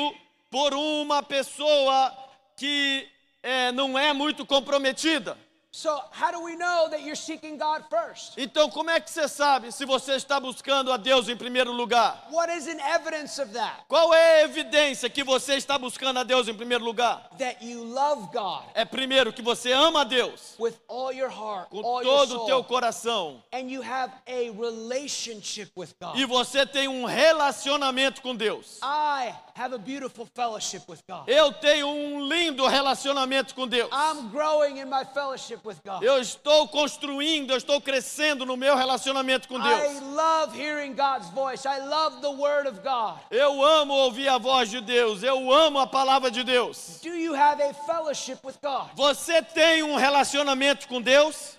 [0.51, 2.13] por uma pessoa
[2.57, 3.09] que
[3.43, 5.37] eh, não é muito comprometida.
[5.73, 8.37] So, how do we know that you're seeking God first?
[8.37, 12.27] Então, como é que você sabe se você está buscando a Deus em primeiro lugar?
[12.33, 13.85] What is an evidence of that?
[13.87, 17.31] Qual é a evidência que você está buscando a Deus em primeiro lugar?
[17.39, 21.69] That you love God É primeiro que você ama a Deus with all your heart,
[21.71, 26.19] com all your todo o teu coração and you have a relationship with God.
[26.19, 28.81] e você tem um relacionamento com Deus.
[28.83, 31.29] I have a beautiful fellowship with God.
[31.29, 33.89] Eu tenho um lindo relacionamento com Deus.
[33.93, 35.60] I'm growing in my fellowship.
[36.03, 40.01] Eu estou construindo, eu estou crescendo no meu relacionamento com I Deus.
[40.15, 41.67] love hearing God's voice.
[41.67, 43.19] I love the Word of God.
[43.31, 47.01] Eu amo ouvir a voz de Deus, eu amo a palavra de Deus.
[47.03, 48.91] Do you have a fellowship with God?
[48.95, 51.57] Você tem um relacionamento com Deus?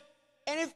[0.48, 0.74] And if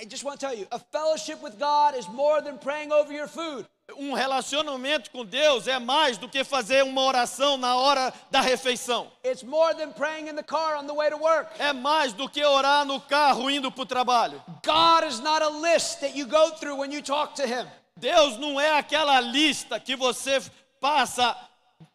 [0.00, 3.12] I just want to tell you, a fellowship with God is more than praying over
[3.12, 3.66] your food.
[3.96, 9.10] Um relacionamento com Deus é mais do que fazer uma oração na hora da refeição.
[9.24, 11.50] It's more than praying in the car on the way to work.
[11.58, 14.42] É mais do que orar no carro indo para o trabalho.
[14.64, 17.66] God is not a list that you go through when you talk to Him.
[17.96, 20.40] Deus não é aquela lista que você
[20.80, 21.36] passa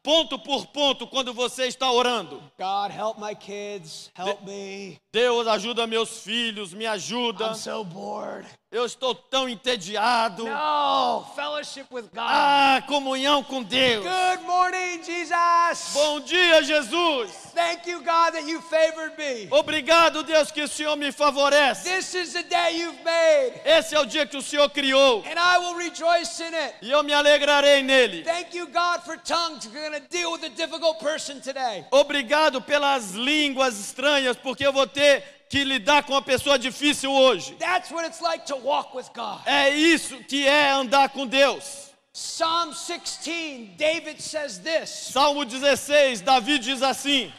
[0.03, 2.41] ponto por ponto quando você está orando.
[2.57, 4.99] God, help my kids, help me.
[5.11, 7.47] Deus ajuda meus filhos, me ajuda.
[7.47, 8.47] I'm so bored.
[8.75, 10.43] Eu estou tão entediado.
[10.43, 12.17] No, fellowship with God.
[12.17, 14.03] Ah, comunhão com Deus.
[14.03, 15.93] Good morning, Jesus.
[15.93, 17.31] Bom dia, Jesus.
[17.55, 19.47] Thank you, God, that you favored me.
[19.49, 21.85] Obrigado, Deus, que o Senhor me favorece.
[21.85, 25.39] This is the day you've made, Esse é o dia que o Senhor criou and
[25.39, 26.75] I will rejoice in it.
[26.81, 28.25] e eu me alegrarei nele.
[28.25, 29.69] Thank you, God, for tongues.
[29.73, 31.85] We're going to deal with a difficult person today.
[31.91, 35.23] Obrigado pelas línguas estranhas, porque eu vou ter
[35.55, 37.55] que lidar com uma pessoa difícil hoje.
[37.55, 39.39] That's what it's like to walk with God.
[39.45, 41.91] É isso que é andar com Deus.
[42.11, 44.89] Psalm 16, David says this.
[44.89, 47.31] Salmo 16, Davi diz assim: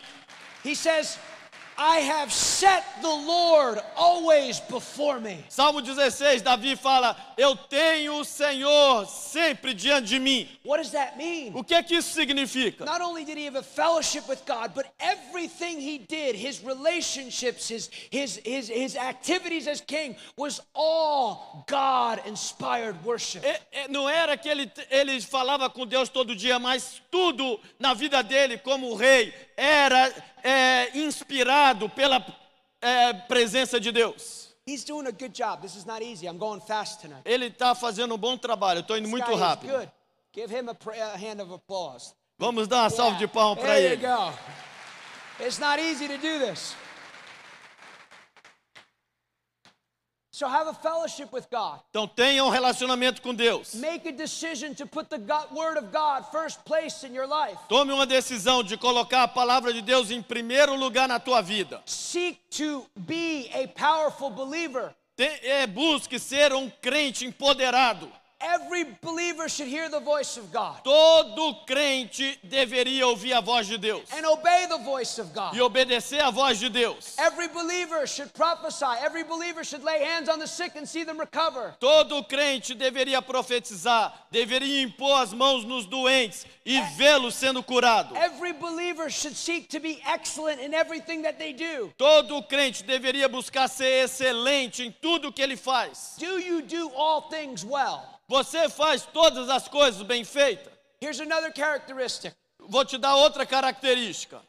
[0.65, 1.19] He says,
[1.79, 5.45] I have set the Lord always before me.
[5.49, 10.49] Salmo 16, Davi fala: Eu tenho o Senhor sempre diante de mim.
[10.65, 11.53] What does that mean?
[11.55, 12.85] O que que isso significa?
[12.85, 17.69] Not only did he have a fellowship with God, but everything he did, his relationships,
[17.69, 23.45] his, his, his, his activities as king, was all God inspired worship.
[23.45, 27.93] É- é- não era que ele, ele falava com Deus todo dia, mas tudo na
[27.93, 30.13] vida dele como rei era
[30.47, 32.25] é, inspirado pela
[32.81, 34.55] é, presença de Deus.
[37.25, 39.91] Ele está fazendo um bom trabalho, estou indo muito rápido.
[42.39, 44.07] Vamos dar uma salva de palmas para there you ele.
[44.07, 44.33] go.
[45.41, 46.77] It's not easy to do this.
[50.39, 51.81] So have a fellowship with God.
[51.89, 53.75] Então tenha um relacionamento com Deus.
[53.77, 57.57] Make a decision to put the God, Word of God first place in your life.
[57.71, 61.81] Tome uma decisão de colocar a palavra de Deus em primeiro lugar na tua vida.
[61.87, 64.95] Seek to be a powerful believer.
[65.17, 68.13] Te- é, busque ser um crente empoderado.
[68.39, 73.79] Every believer should hear the voice of God Todo crente deveria ouvir a voz de
[73.79, 75.57] Deus and obey the voice of God.
[75.57, 77.17] e obedecer a voz de Deus.
[77.19, 78.85] Every believer should prophesy.
[79.01, 81.75] Every believer should lay hands on the sick and see them recover.
[81.81, 88.15] Todo crente deveria profetizar, deveria impor as mãos nos doentes e vê-los sendo curado.
[88.17, 91.91] Every believer should seek to be excellent in everything that they do.
[91.97, 96.17] Todo crente deveria buscar ser excelente em tudo que ele faz.
[96.19, 98.16] Do you do all things well?
[98.29, 100.73] Você faz todas as coisas bem feitas.
[101.01, 104.41] Here's another characteristic Vou te dar outra característica.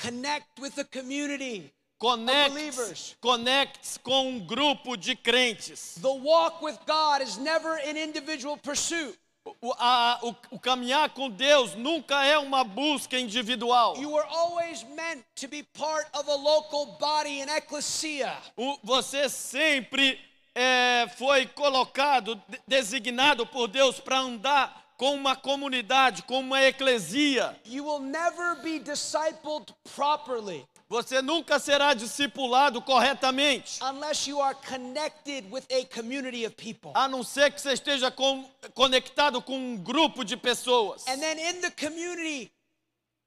[0.00, 1.72] connect with the community.
[1.98, 5.96] Conecte, conecte com um grupo de crentes.
[6.00, 9.18] The walk with God is never an individual pursuit.
[9.60, 13.96] O, a- o- o caminhar com Deus nunca é uma busca individual.
[13.96, 18.36] You were always meant to be part of a local body, an ecclesia.
[18.56, 20.20] O- você sempre
[20.54, 27.56] é, foi colocado, de- designado por Deus para andar com uma comunidade, com uma eclesia.
[27.64, 35.44] You will never be discipled properly Você nunca será discipulado corretamente, unless you are connected
[35.52, 36.90] with a community of people.
[36.94, 41.06] a não ser que você esteja com- conectado com um grupo de pessoas.
[41.06, 42.50] And then in the community,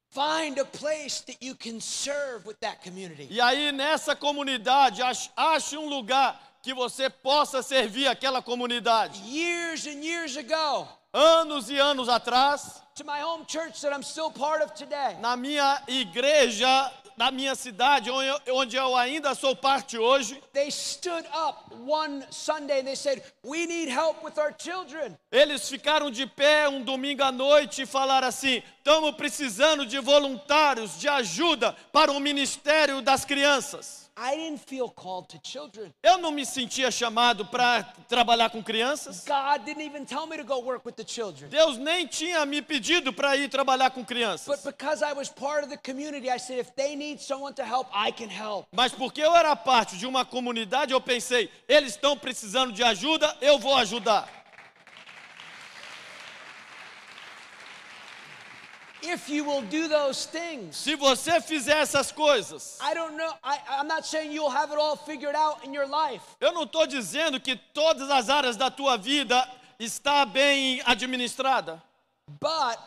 [0.09, 3.27] find a place that you can serve with that community.
[3.29, 9.21] E aí, nessa comunidade, ach- ache um lugar que você possa servir aquela comunidade.
[9.25, 14.31] Years and years ago, Anos e anos atrás, to my home church that I'm still
[14.31, 19.53] part of today, na minha igreja, na minha cidade, onde eu, onde eu ainda sou
[19.53, 24.53] parte hoje, they stood up one Sunday and they said, We need help with our
[24.57, 25.17] children.
[25.31, 30.97] eles ficaram de pé um domingo à noite e falaram assim: estamos precisando de voluntários,
[30.97, 34.00] de ajuda para o ministério das crianças.
[34.17, 35.93] I didn't feel called to children.
[36.03, 39.23] Eu não me sentia chamado para trabalhar com crianças.
[39.25, 41.49] God didn't even tell me to go work with the children.
[41.49, 44.63] Deus nem tinha me pedido para ir trabalhar com But crianças.
[44.63, 47.87] because I was part of the community, I said, if they need someone to help,
[47.93, 48.67] I can help.
[48.71, 53.35] Mas porque eu era parte de uma comunidade, eu pensei, eles estão precisando de ajuda,
[53.41, 54.40] eu vou ajudar.
[59.03, 63.59] If you will do those things, Se você fizer essas coisas, I don't know, I,
[63.69, 66.85] I'm not saying you'll have it all figured out in your life, eu não estou
[66.85, 69.47] dizendo que todas as áreas da tua vida
[69.79, 71.81] está bem administrada.
[72.39, 72.77] but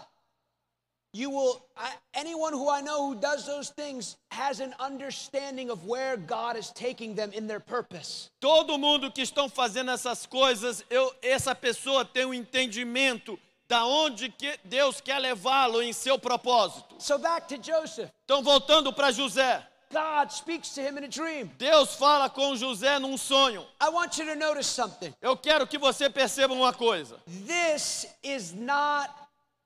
[1.13, 5.85] you will, I, anyone who I know who does those things has an understanding of
[5.87, 8.31] where God is taking them in their purpose.
[8.41, 13.39] Todo mundo que estão fazendo essas coisas, eu, essa pessoa tem um entendimento
[13.75, 16.95] da onde que Deus quer levá-lo em seu propósito.
[17.01, 18.09] So back to Joseph.
[18.25, 21.51] Então voltando para José, God speaks to him in a dream.
[21.59, 23.67] Deus fala com José num sonho.
[23.81, 25.13] I want you to notice something.
[25.21, 27.21] Eu quero que você perceba uma coisa.
[27.27, 29.11] This is not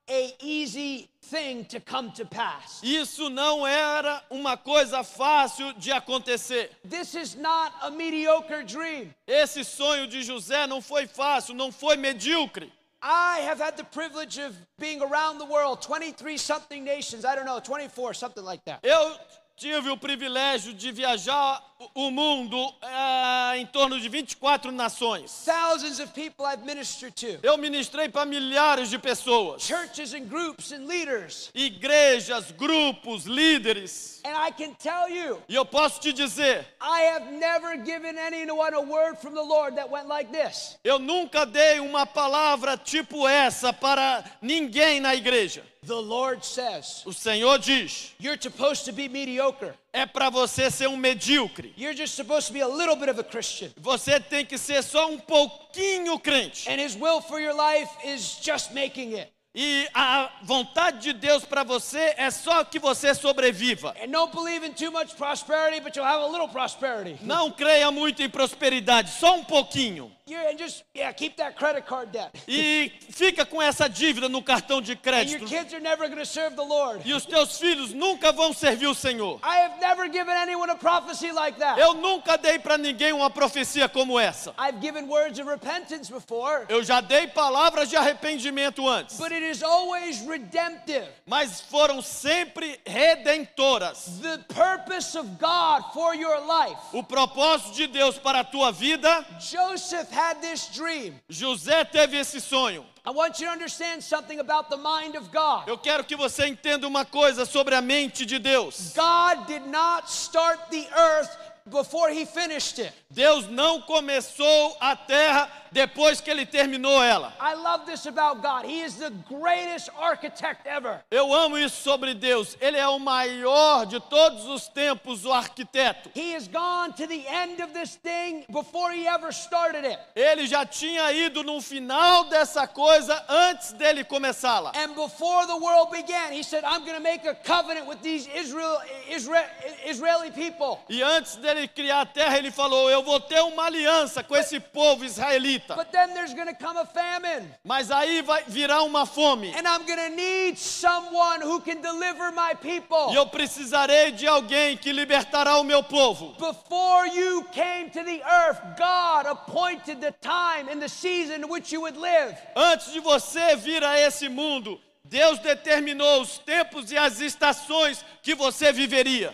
[0.09, 2.81] a easy thing to come to pass.
[2.81, 6.71] Isso não era uma coisa fácil de acontecer.
[6.89, 9.13] This is not a mediocre dream.
[9.27, 12.73] Esse sonho de José não foi fácil, não foi medíocre.
[13.01, 17.45] I have had the privilege of being around the world, 23 something nations, I don't
[17.45, 18.83] know, 24, something like that.
[18.83, 19.15] Eu
[19.59, 21.61] tive o privilégio de viajar
[21.95, 25.43] o- mundo eh, em torno de 24 nações.
[25.45, 30.71] Thousands of people I've ministered to, Eu ministrei para milhares de pessoas, churches and groups
[30.71, 31.51] and leaders.
[31.53, 34.21] igrejas, grupos, líderes.
[34.25, 38.73] And I can tell you, E eu posso te dizer, I have never given anyone
[38.75, 40.77] a word from the Lord that went like this.
[40.83, 45.63] eu nunca dei uma palavra tipo essa para ninguém na igreja.
[45.81, 49.73] The Lord says, O Senhor diz: You're supposed to be mediocre.
[49.93, 51.73] é para você ser um medíocre.
[51.77, 53.71] You're just supposed to be a little bit of a Christian.
[53.77, 56.69] Você tem que ser só um pouquinho crente.
[56.69, 59.31] And His will for your life is just making it.
[59.55, 63.95] E a vontade de Deus para você é só que você sobreviva.
[63.99, 67.17] And don't believe in too much prosperity, but you'll have a little prosperity.
[67.25, 70.11] Não creia muito em prosperidade, só um pouquinho.
[70.57, 71.11] Just, yeah.
[72.47, 75.45] E fica com essa dívida no cartão de crédito.
[75.45, 77.01] kids are never going to serve the Lord.
[77.03, 79.39] E os teus filhos nunca vão servir o Senhor.
[79.43, 81.79] I have never given anyone a prophecy like that.
[81.79, 84.53] Eu nunca dei para ninguém uma profecia como essa.
[84.59, 89.51] I've given words of repentance before, Eu já dei palavras de arrependimento antes, but it
[89.51, 91.07] is always redemptive.
[91.25, 94.19] mas foram sempre redentoras.
[94.21, 96.77] The purpose of God for your life.
[96.93, 101.19] O propósito de Deus para a tua vida, Joseph had this dream.
[101.29, 102.85] José teve esse sonho.
[103.05, 105.67] I want you to understand something about the mind of God.
[105.67, 108.93] Eu quero que você entenda uma coisa sobre a mente de Deus.
[108.93, 111.35] God did not start the earth
[111.69, 112.93] before he finished it.
[113.11, 117.33] Deus não começou a terra depois que ele terminou ela.
[117.39, 118.65] I love this about God.
[118.65, 121.03] He is the greatest architect ever.
[121.09, 122.55] Eu amo isso sobre Deus.
[122.59, 126.11] Ele é o maior de todos os tempos, o arquiteto.
[126.15, 129.99] He has gone to the end of this thing before he ever started it.
[130.15, 134.71] Ele já tinha ido no final dessa coisa antes dele começá-la.
[134.75, 138.27] And before the world began, he said, I'm going to make a covenant with these
[138.35, 139.45] Israel, Israel,
[139.85, 140.79] Israeli people.
[140.89, 144.59] E antes dele criar a terra, ele falou: Eu vou ter uma aliança com esse
[144.59, 145.75] povo israelita.
[145.75, 147.51] But then there's going to come a famine.
[147.63, 149.53] Mas aí vai virar uma fome.
[149.55, 153.11] And I'm going to need someone who can deliver my people.
[153.11, 156.35] E eu precisarei de alguém que libertará o meu povo.
[156.39, 161.73] Before you came to the earth, God appointed the time and the season in which
[161.73, 162.35] you would live.
[162.55, 164.79] Antes de você vir a esse mundo,
[165.09, 169.33] Deus determinou os tempos e as estações que você viveria.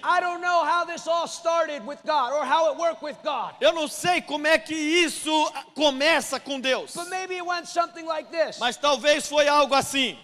[3.59, 8.05] Eu não sei como é que isso começa com Deus, But maybe it went something
[8.05, 8.57] like this.
[8.57, 10.17] mas talvez foi algo assim.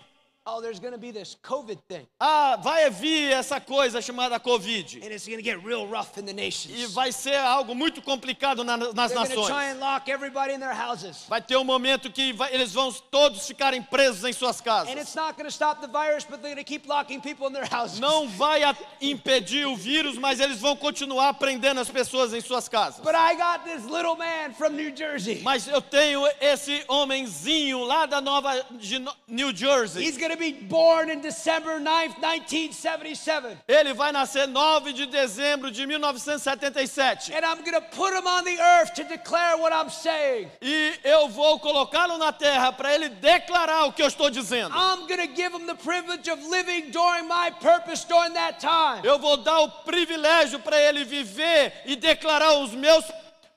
[0.46, 5.02] Oh, there's going to be this COVID thing, Ah, vai vir essa coisa chamada Covid.
[5.04, 6.94] and it's going to get real rough in the E nations.
[6.94, 9.76] vai ser algo muito complicado na- nas They're to try nações.
[9.76, 11.26] and lock everybody in their houses.
[11.30, 14.94] Vai ter um momento que vai- eles vão todos ficarem presos em suas casas.
[14.96, 17.54] it's not going to stop the virus, but they're going to keep locking people in
[17.54, 18.00] their houses.
[18.00, 22.68] Não vai a- impedir o vírus, mas eles vão continuar prendendo as pessoas em suas
[22.68, 23.00] casas.
[23.04, 25.42] But I got this little man from New Jersey.
[25.44, 30.04] Mas eu tenho esse homenzinho lá da Nova de New Jersey.
[30.04, 33.58] He's going to be born in December 9th, 1977.
[33.68, 37.34] Ele vai nascer 9 de dezembro de 1977.
[37.34, 40.50] And I'm going to put him on the earth to declare what I'm saying.
[40.62, 44.74] E eu vou colocá-lo na terra para ele declarar o que eu estou dizendo.
[44.74, 49.02] I'm going to give him the privilege of living during my purpose during that time.
[49.04, 53.04] Eu vou dar o privilégio para ele viver e declarar os meus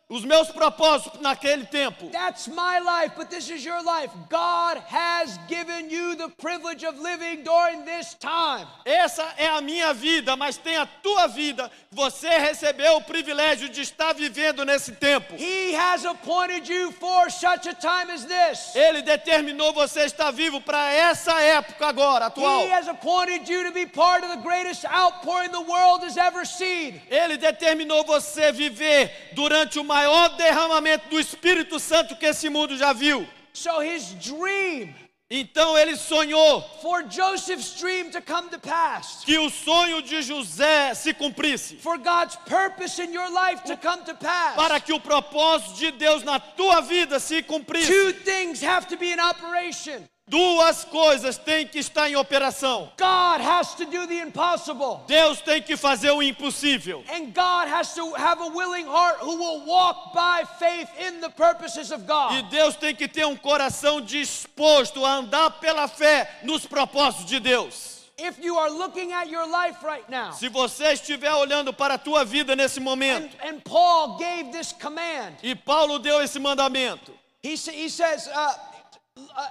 [0.08, 2.10] os meus propósitos naquele tempo.
[2.10, 4.10] That's my life, but this is your life.
[4.28, 8.66] God has given you the privilege of living during this time.
[8.84, 11.70] Essa é a minha vida, mas tem a tua vida.
[11.90, 15.34] Você recebeu o privilégio de estar vivendo nesse tempo.
[15.36, 18.76] He has appointed you for such a time as this.
[18.76, 22.66] Ele determinou você estar vivo para essa época agora, atual.
[22.66, 26.44] He has appointed you to be part of the greatest outpouring the world has ever
[26.44, 27.00] seen.
[27.08, 32.92] Ele determinou você viver durante o maior derramamento do Espírito Santo que esse mundo já
[32.92, 33.24] viu.
[33.52, 34.92] So his dream
[35.30, 40.94] Então ele sonhou for Joseph's dream to come to pass, que o sonho de José
[40.94, 44.54] se cumprisse, for God's purpose in your life to come to pass.
[44.56, 47.86] para que o propósito de Deus na tua vida se cumprisse.
[47.86, 50.06] Two things have to be in operation.
[50.26, 52.90] Duas coisas têm que estar em operação.
[52.96, 55.02] God has to do the impossible.
[55.06, 57.04] Deus tem que fazer o impossível.
[57.10, 61.28] And God has to have a willing heart who will walk by faith in the
[61.28, 62.50] purposes of E God.
[62.50, 67.94] Deus tem que ter um coração disposto a andar pela fé nos propósitos de Deus.
[68.16, 71.98] If you are looking at your life right now, Se você estiver olhando para a
[71.98, 77.12] tua vida nesse momento, and, and Paul gave this command, e Paulo deu esse mandamento,
[77.42, 78.54] he, he says, uh,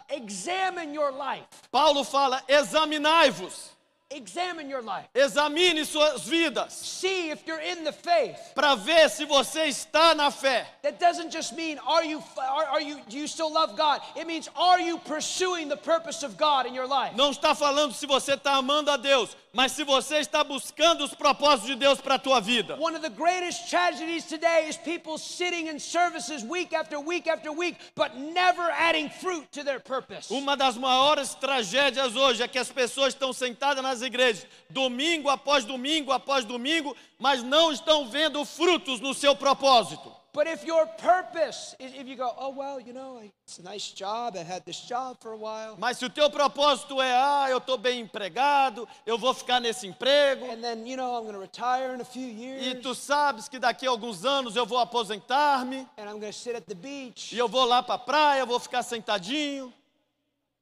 [0.09, 1.43] examine your life.
[1.71, 3.72] Paulo fala: examinai-vos,
[4.13, 5.05] Examine your life.
[5.15, 8.37] examine suas vidas, See if you're in the faith.
[8.55, 10.65] para ver se você está na fé.
[10.83, 14.01] That doesn't just mean are you are, are you do you still love God?
[14.15, 17.15] It means are you pursuing the purpose of God in your life?
[17.15, 21.13] Não está falando se você está amando a Deus, mas se você está buscando os
[21.13, 22.75] propósitos de Deus para a tua vida.
[22.79, 27.51] One of the greatest tragedies today is people sitting in services week after week after
[27.51, 30.29] week, but never adding fruit to their purpose.
[30.31, 35.65] Uma das maiores tragédias hoje é que as pessoas estão sentadas nas igrejas, domingo após
[35.65, 40.23] domingo após domingo, mas não estão vendo frutos no seu propósito.
[40.33, 43.91] But if your purpose is if you go, oh well, you know, it's a nice
[43.91, 44.35] job.
[44.35, 47.59] I had this job for a while, Mas se o teu propósito é, ah, eu
[47.59, 51.39] estou bem empregado, eu vou ficar nesse emprego, and then you know I'm going to
[51.39, 54.79] retire in a few e years, tu sabes que daqui a alguns anos eu vou
[54.79, 57.31] aposentar-me, and I'm going to sit at the beach.
[57.31, 59.71] E eu vou lá para a praia, eu vou ficar sentadinho,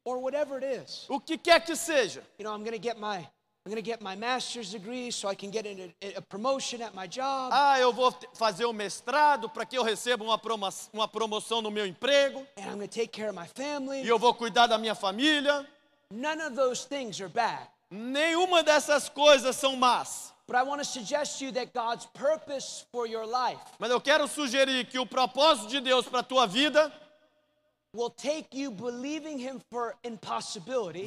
[0.05, 1.05] or whatever it is.
[1.09, 2.21] o que quer que seja.
[2.37, 3.17] You know, I'm going to get my
[3.63, 6.95] I'm going to get my master's degree so I can get a, a promotion at
[6.95, 11.07] my job, Ah, eu vou fazer o mestrado para que eu receba uma, promo uma
[11.07, 14.01] promoção no meu emprego, and I'm going to take care of my family.
[14.01, 15.63] e eu vou cuidar da minha família.
[16.09, 17.67] None of those things are bad.
[17.91, 20.31] Nenhuma dessas coisas são más.
[20.47, 24.01] But I want to suggest to you that God's purpose for your life Mas eu
[24.01, 26.91] quero sugerir que o propósito de Deus para a tua vida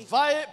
[0.08, 0.46] vai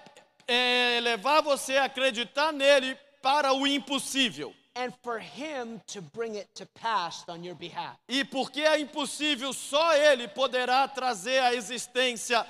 [0.47, 4.53] é, levar você a acreditar nele para o impossível.
[4.73, 7.97] and for Him to bring it to pass on your behalf.
[8.07, 12.45] E porque é impossível, só ele poderá trazer a existência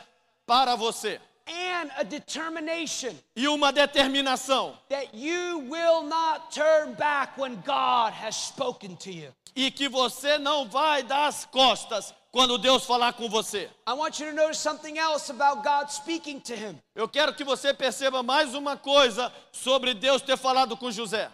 [0.45, 1.19] para você.
[1.47, 4.77] And a determination E uma determinação.
[4.89, 9.33] that you will not turn back when God has spoken to you.
[9.55, 13.69] E que você não vai dar as costas quando Deus falar com você.
[13.87, 16.79] I want you to notice something else about God speaking to him.
[16.95, 21.29] Eu quero que você perceba mais uma coisa sobre Deus ter falado com José.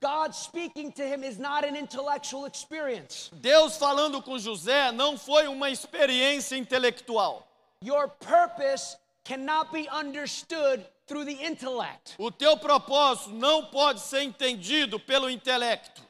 [0.00, 3.30] God speaking to him is not an intellectual experience.
[3.32, 7.46] Deus falando com José não foi uma experiência intelectual.
[7.80, 12.14] Your purpose cannot be understood through the intellect.
[12.18, 16.02] O teu propósito não pode ser entendido pelo intelecto.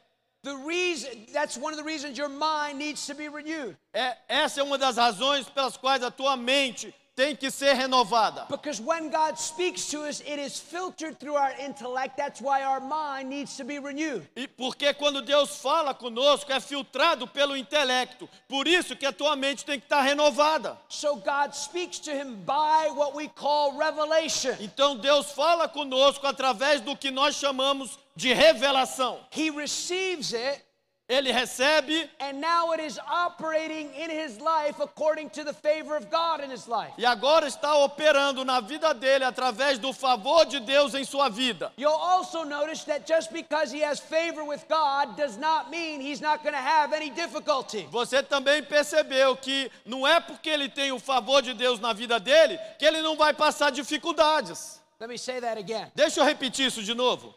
[0.44, 3.78] The reason that's one of the reasons your mind needs to be renewed.
[3.94, 8.46] É, essa é uma das razões pelas quais a tua mente tem que ser renovada.
[8.48, 12.16] Because when God speaks to us, it is filtered through our intellect.
[12.16, 14.26] That's why our mind needs to be renewed.
[14.36, 18.28] E porque quando Deus fala conosco é filtrado pelo intelecto.
[18.48, 20.76] Por isso que a tua mente tem que estar renovada.
[20.88, 24.56] So God speaks to him by what we call revelation.
[24.60, 29.20] Então Deus fala conosco através do que nós chamamos de revelação.
[29.30, 30.64] He receives it,
[31.06, 36.08] Ele recebe and now it is operating in his life according to the favor of
[36.10, 36.92] God in his life.
[36.96, 41.70] e agora está operando na vida dele através do favor de Deus em sua vida.
[41.76, 46.22] You'll also notice that just because he has favor with God does not mean he's
[46.22, 47.86] not going to have any difficulty.
[47.90, 52.18] Você também percebeu que não é porque ele tem o favor de Deus na vida
[52.18, 54.80] dele que ele não vai passar dificuldades.
[54.98, 55.92] Let me say that again.
[55.94, 57.34] Deixa eu repetir isso de novo.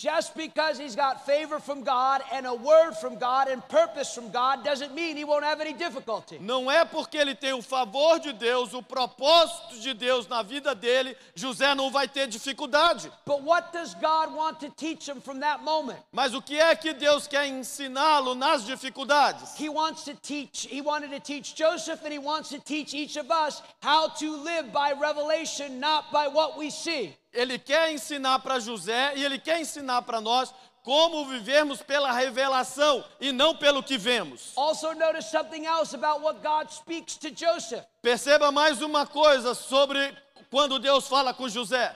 [0.00, 4.30] Just because he's got favor from God and a word from God and purpose from
[4.30, 6.38] God doesn't mean he won't have any difficulty.
[6.40, 10.74] Não é porque ele tem o favor de Deus, o propósito de Deus na vida
[10.74, 13.12] dele, José não vai ter dificuldade.
[13.26, 15.98] But what does God want to teach him from that moment?
[16.10, 19.54] Mas o que é que Deus quer ensiná-lo nas dificuldades?
[19.56, 23.18] He wants to teach, he wanted to teach Joseph and he wants to teach each
[23.18, 27.14] of us how to live by revelation, not by what we see.
[27.32, 30.52] Ele quer ensinar para José e ele quer ensinar para nós
[30.82, 34.52] como vivermos pela revelação e não pelo que vemos.
[34.56, 37.84] Also, notice something else about what God speaks to Joseph.
[38.02, 40.16] Perceba mais uma coisa sobre
[40.50, 41.94] quando Deus fala com José.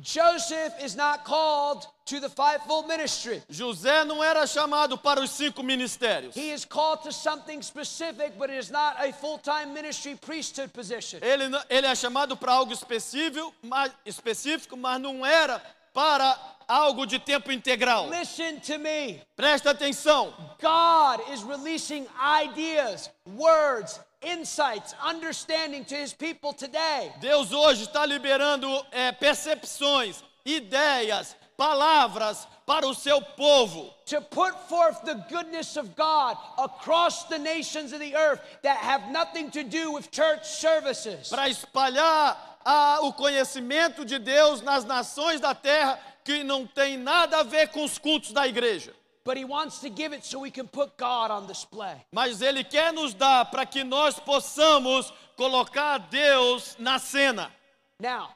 [0.00, 3.42] Joseph is not called to the fivefold ministry.
[3.50, 6.34] José não era chamado para os cinco ministérios.
[6.36, 10.72] He is called to something specific, but it is not a full time ministry priesthood
[10.72, 11.18] position.
[11.20, 15.60] Ele, ele é chamado para algo específico mas, específico, mas não era
[15.92, 16.38] para
[16.68, 18.08] algo de tempo integral.
[18.08, 19.20] Listen to me.
[19.36, 20.32] Presta atenção.
[20.60, 27.12] God is releasing ideas, words, insights, understanding to his people today.
[27.20, 33.96] Deus hoje está liberando é, percepções, ideias, palavras para o seu povo.
[34.06, 39.10] to put forth the goodness of God across the nations of the earth that have
[39.10, 41.28] nothing to do with church services.
[41.28, 47.38] Para espalhar ah, o conhecimento de Deus nas nações da terra que não tem nada
[47.38, 48.92] a ver com os cultos da igreja.
[49.24, 51.96] But He wants to give it so we can put God on display.
[52.12, 57.52] Mas Ele quer nos dar para que nós possamos colocar Deus na cena.
[57.98, 58.30] Now,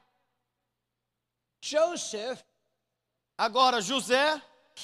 [1.63, 2.43] Joseph,
[3.41, 4.39] Agora, José,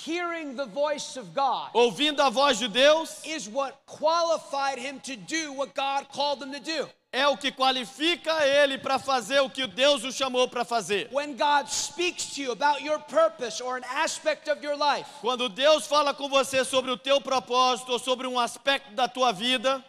[0.07, 5.15] hearing the voice of God, ouvindo a voz de Deus, is what qualified him to
[5.15, 6.89] do what God called him to do.
[7.13, 11.11] é o que qualifica ele para fazer o que Deus o chamou para fazer.
[11.13, 15.51] When God speaks to you about your purpose or an aspect of your life, Quando
[15.51, 19.85] Deus fala com você sobre o teu propósito ou sobre um aspecto da tua vida,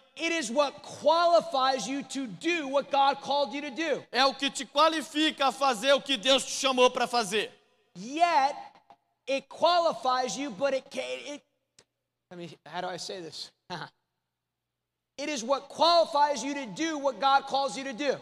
[4.11, 7.56] é o que te qualifica a fazer o que Deus te chamou para fazer.
[7.97, 8.55] Yet,
[9.25, 11.21] it qualifies you, but it can't.
[11.25, 11.41] It,
[12.31, 13.51] I mean, how do I say this?
[15.17, 18.15] it is what qualifies you to do what God calls you to do.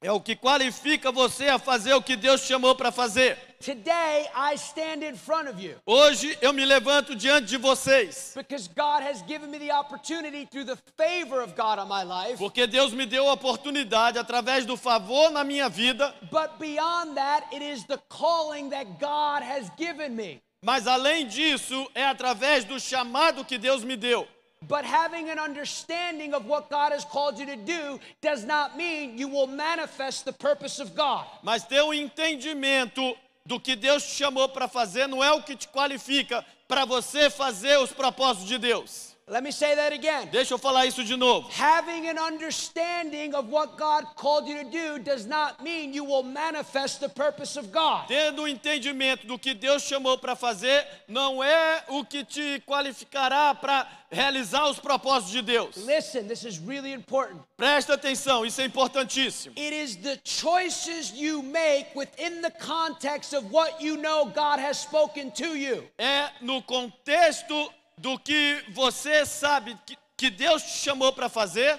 [0.00, 3.36] É o que qualifica você a fazer o que Deus chamou para fazer.
[3.58, 8.68] Today, I stand in front of you Hoje eu me levanto diante de vocês, because
[8.68, 12.38] God has given me the opportunity through the favor of God on my life.
[12.38, 17.46] porque Deus me deu a oportunidade, através do favor na minha vida, But beyond that,
[17.52, 20.40] it is the calling that God has given me.
[20.62, 24.28] mas além disso, é através do chamado que Deus me deu.
[24.66, 29.16] But having an understanding of what God has called you to do does not mean
[29.16, 31.26] you will manifest the purpose of God.
[31.42, 35.56] Mas ter um entendimento do que Deus te chamou para fazer não é o que
[35.56, 39.16] te qualifica para você fazer os propósitos de Deus.
[39.30, 40.28] Let me say that again.
[40.32, 41.48] Deixa eu falar isso de novo.
[41.50, 46.22] Having an understanding of what God called you to do does not mean you will
[46.22, 48.08] manifest the purpose of God.
[48.08, 53.54] Tendo o entendimento do que Deus chamou para fazer, não é o que te qualificará
[53.54, 55.76] para realizar os propósitos de Deus.
[55.76, 57.40] Listen, this is really important.
[57.56, 59.54] Presta atenção, isso é importantíssimo.
[59.58, 64.78] It is the choices you make within the context of what you know God has
[64.78, 65.86] spoken to you.
[65.98, 71.78] É no contexto do que você sabe que, que Deus te chamou para fazer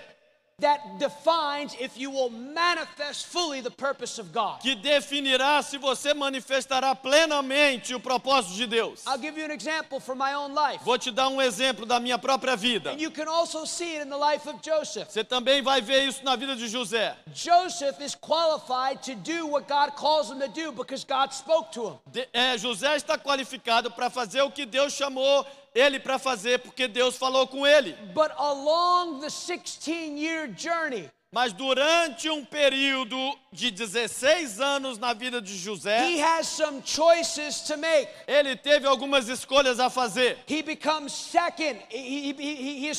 [4.61, 9.05] que definirá se você manifestará plenamente o propósito de Deus.
[9.05, 10.83] I'll give you an example from my own life.
[10.83, 12.91] Vou te dar um exemplo da minha própria vida.
[12.91, 15.09] And you can also see it in the life of Joseph.
[15.09, 17.15] Você também vai ver isso na vida de José.
[17.33, 21.87] Joseph is qualified to do what God calls him to do because God spoke to
[21.87, 21.99] him.
[22.07, 26.87] De- é, José está qualificado para fazer o que Deus chamou ele para fazer, porque
[26.87, 27.93] Deus falou com ele.
[28.13, 33.15] But along the 16 year journey Mas durante um período
[33.53, 38.09] de 16 anos na vida de he José, has some choices to make.
[38.27, 40.39] ele teve algumas escolhas a fazer.
[40.47, 41.79] He becomes second.
[41.91, 42.89] He, he.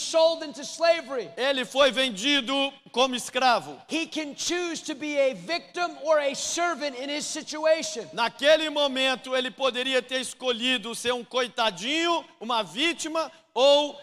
[1.37, 3.77] Ele foi vendido como escravo.
[3.89, 8.09] He can choose to be a victim or a servant in his situation.
[8.13, 13.99] Naquele momento, ele poderia ter escolhido ser um coitadinho, uma vítima, ou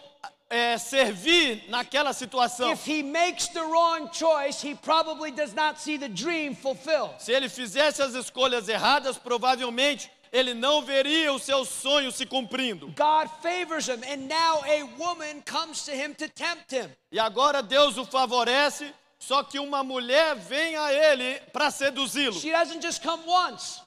[0.50, 2.72] é, servir naquela situação.
[2.72, 7.20] If he makes the wrong choice, he probably does not see the dream fulfilled.
[7.20, 12.88] Se ele fizesse as escolhas erradas, provavelmente ele não veria o seu sonho se cumprindo.
[12.96, 16.90] God favors him, and now a woman comes to him to tempt him.
[17.10, 22.40] E agora Deus o favorece, só que uma mulher vem a ele para seduzi-lo.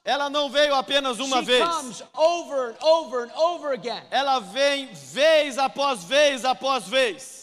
[0.04, 1.64] Ela não veio apenas uma she vez.
[1.64, 4.02] comes over and over and over again.
[4.10, 7.42] Ela vem vez após vez após vez.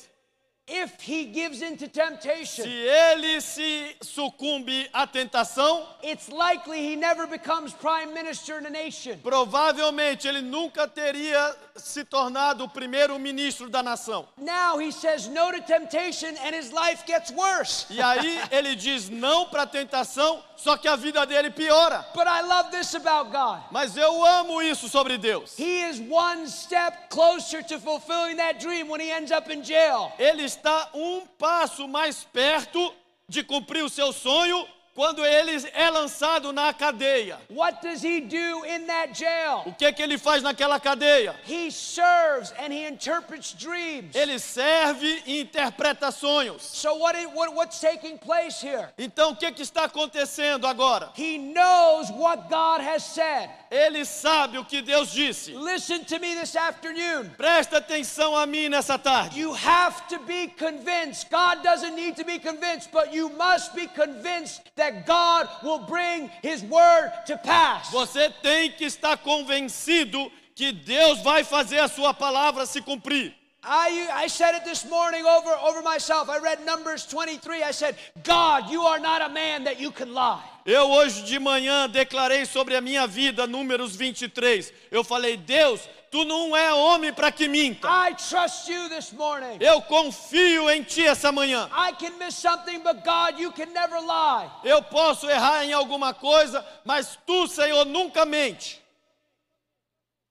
[0.72, 6.96] If he gives in to Se temptation, ele se sucumbe à tentação, it's likely he
[6.96, 9.18] never becomes prime minister in a nation.
[9.24, 14.28] provavelmente ele nunca teria se tornado o primeiro-ministro da nação.
[14.38, 17.86] Now he says no to temptation, and his life gets worse.
[17.90, 22.06] E aí ele diz não para a tentação, só que a vida dele piora.
[22.14, 23.62] But I love this about God.
[23.72, 25.58] Mas eu amo isso sobre Deus.
[25.58, 30.12] He is one step closer to fulfilling that dream when he ends up in jail.
[30.20, 32.94] Ele está um passo mais perto
[33.28, 34.68] de cumprir o seu sonho
[35.00, 37.40] quando ele é lançado na cadeia.
[37.50, 39.64] What does he do in that jail?
[39.66, 41.34] O que que ele faz naquela cadeia?
[41.48, 44.14] He serves and he interprets dreams.
[44.14, 46.64] Ele serve e interpreta sonhos.
[46.64, 48.90] So what, what what's taking place here?
[48.98, 51.14] Então o que que está acontecendo agora?
[51.16, 53.50] He knows what God has said.
[53.72, 55.54] Ele sabe o que Deus disse.
[55.54, 57.30] Listen to me this afternoon.
[57.38, 59.40] Presta atenção a mim nessa tarde.
[59.40, 61.30] You have to be convinced.
[61.30, 66.30] God doesn't need to be convinced, but you must be convinced that God will bring
[66.42, 67.92] his word to pass.
[67.92, 73.39] Você tem que estar convencido que Deus vai fazer a sua palavra se cumprir.
[73.62, 76.30] I, I said it this morning over, over myself.
[76.30, 77.62] I read Numbers 23.
[77.62, 80.44] I said, God, you are not a man that you can lie.
[80.66, 84.72] Eu hoje de manhã declarei sobre a minha vida, números 23.
[84.90, 87.88] Eu falei, Deus, tu não é homem para que minta.
[87.88, 89.58] I trust you this morning.
[89.60, 91.70] Eu confio em ti essa manhã.
[91.74, 94.50] I can miss something, but God, you can never lie.
[94.64, 98.82] Eu posso errar em alguma coisa, mas tu, Senhor, nunca mente.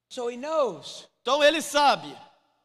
[0.09, 1.07] So he knows.
[1.21, 2.17] Então ele sabe.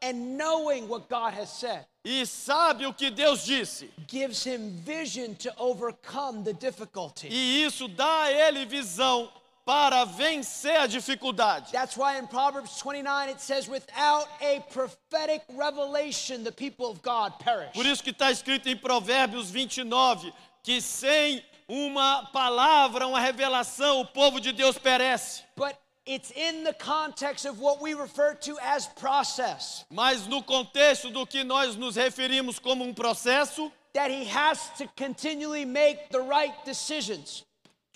[0.03, 3.89] And knowing what God has said E sabe o que Deus disse.
[4.07, 7.29] gives him vision to overcome the difficulty.
[7.29, 9.29] E isso dá a ele visão
[9.65, 11.71] para vencer a dificuldade.
[11.71, 17.39] That's why in Proverbs 29 it says, without a prophetic revelation, the people of God
[17.39, 17.71] perish.
[17.73, 24.05] Por isso que está escrito em Provérbios 29 que sem uma palavra, uma revelação, o
[24.05, 25.43] povo de Deus perece.
[25.55, 25.75] But
[26.05, 31.25] it's in the context of what we refer to as process Mas no contexto do
[31.25, 36.53] que nós nos referimos como um processo, that he has to continually make the right
[36.65, 37.45] decisions.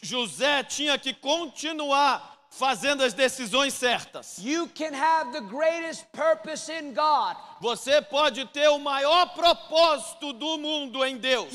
[0.02, 4.40] José tinha que continuar fazendo as decisões certas.
[4.40, 7.36] You can have the greatest purpose in God.
[7.60, 11.50] Você pode ter o maior propósito do mundo em Deus.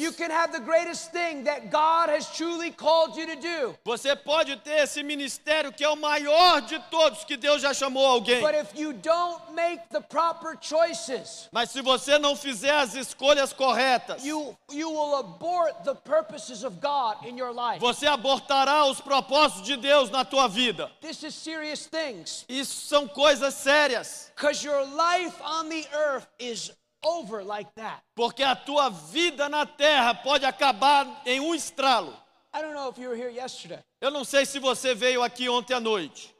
[3.85, 8.07] Você pode ter esse ministério que é o maior de todos que Deus já chamou
[8.07, 8.41] alguém.
[8.41, 13.53] But if you don't make the proper choices, Mas se você não fizer as escolhas
[13.53, 14.93] corretas, you, you
[17.79, 20.91] você abortará os propósitos de Deus na tua vida.
[22.49, 26.73] Isso são coisas sérias, because your life on the earth is
[27.05, 28.03] over like that.
[28.17, 32.13] porque a tua vida na terra pode acabar em um estralo.
[32.53, 33.79] I don't know if you were here yesterday.
[34.01, 36.35] Eu não sei se você veio aqui ontem à noite.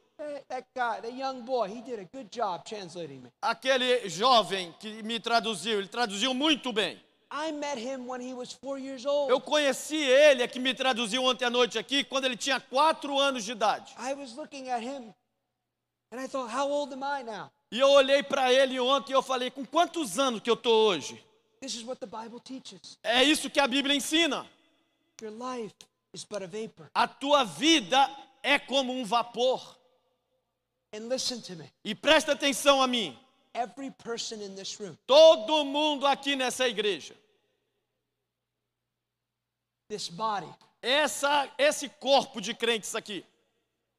[0.49, 3.29] That guy, that young boy, he did a good job translating me.
[3.41, 7.01] Aquele jovem que me traduziu, ele traduziu muito bem.
[7.31, 9.31] I met him when he was four years old.
[9.31, 13.17] Eu conheci ele, é que me traduziu ontem à noite aqui, quando ele tinha quatro
[13.17, 13.93] anos de idade.
[13.97, 15.13] I was looking at him
[16.11, 17.51] and I thought, how old am I now?
[17.73, 20.69] E eu olhei para ele ontem e eu falei, com quantos anos que eu tô
[20.85, 21.25] hoje?
[21.59, 22.99] This is what the Bible teaches.
[23.01, 24.45] É isso que a Bíblia ensina.
[25.19, 25.73] Your life
[26.13, 26.43] is but
[26.93, 27.97] a tua vida
[28.43, 29.75] é como um vapor.
[30.93, 31.67] And listen to me.
[31.83, 33.17] E presta atenção a mim.
[33.55, 37.15] Every person in this room, Todo mundo aqui nessa igreja,
[39.89, 43.25] this body, essa, esse corpo de crentes aqui,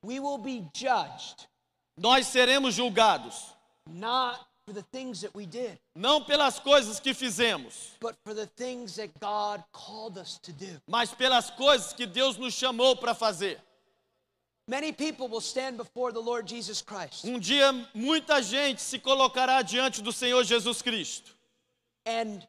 [0.04, 1.48] we will be judged
[1.96, 3.53] nós seremos julgados
[3.86, 8.46] not for the things that we did, não pelas coisas que fizemos, but for the
[8.46, 10.80] things that God called us to do.
[10.88, 13.58] mas pelas coisas que Deus nos chamou para fazer.
[14.66, 19.60] Many people will stand before the Lord Jesus Christ, Um dia muita gente se colocará
[19.62, 21.32] diante do Senhor Jesus Cristo
[22.06, 22.46] and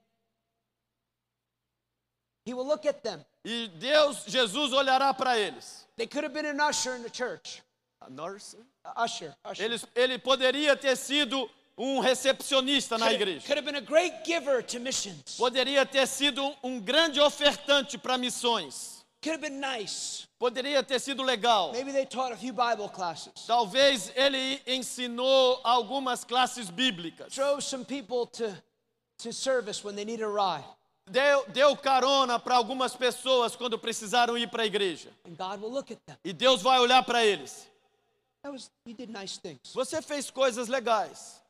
[2.46, 3.26] He will look at them.
[3.44, 5.86] e Deus, Jesus olhará para eles.
[5.98, 7.62] They could have been an usher in the church.
[8.02, 9.64] Uh, usher, usher.
[9.64, 13.46] Ele, ele poderia ter sido um recepcionista na could, igreja.
[13.46, 15.38] could have been a great giver to missions.
[15.38, 19.04] Poderia ter sido um, grande ofertante para missões.
[19.22, 20.28] Could have been nice.
[20.39, 21.72] Poderia ter sido legal.
[21.72, 23.34] Maybe they taught a few Bible classes.
[23.48, 27.34] Talvez ele ensinou algumas classes bíblicas.
[27.34, 28.56] Drove some people to,
[29.20, 30.64] to service when they needed a ride.
[31.10, 35.10] Deu, deu carona para algumas pessoas quando precisaram ir para a igreja.
[35.28, 36.18] And God will look at them.
[36.24, 37.68] E Deus vai olhar para eles.
[38.46, 41.41] That was you did nice things, Você fez coisas legais,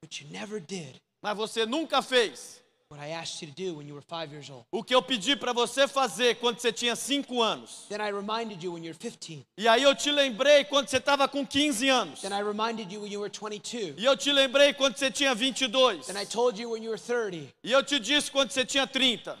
[0.00, 3.86] but you never did mas você nunca fez what I asked you to do when
[3.86, 4.66] you were five years old.
[4.72, 7.86] o que eu pedi para você fazer quando você tinha 5 anos.
[7.88, 9.46] Then I reminded you when you were 15.
[9.56, 12.20] E aí eu te lembrei quando você estava com 15 anos.
[12.22, 13.94] Then I reminded you when you were 22.
[13.96, 16.06] E eu te lembrei quando você tinha 22.
[16.08, 17.54] Then I told you when you were 30.
[17.62, 19.38] E eu te disse quando você tinha 30.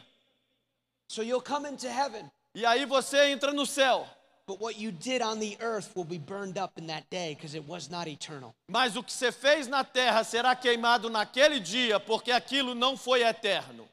[1.08, 4.08] So you'll come into heaven, E aí você entra no céu.
[4.46, 7.54] But what you did on the earth will be burned up in that day because
[7.54, 8.54] it was not eternal.
[8.68, 13.22] Mas o que você fez na terra será queimado naquele dia, porque aquilo não foi
[13.22, 13.88] eterno.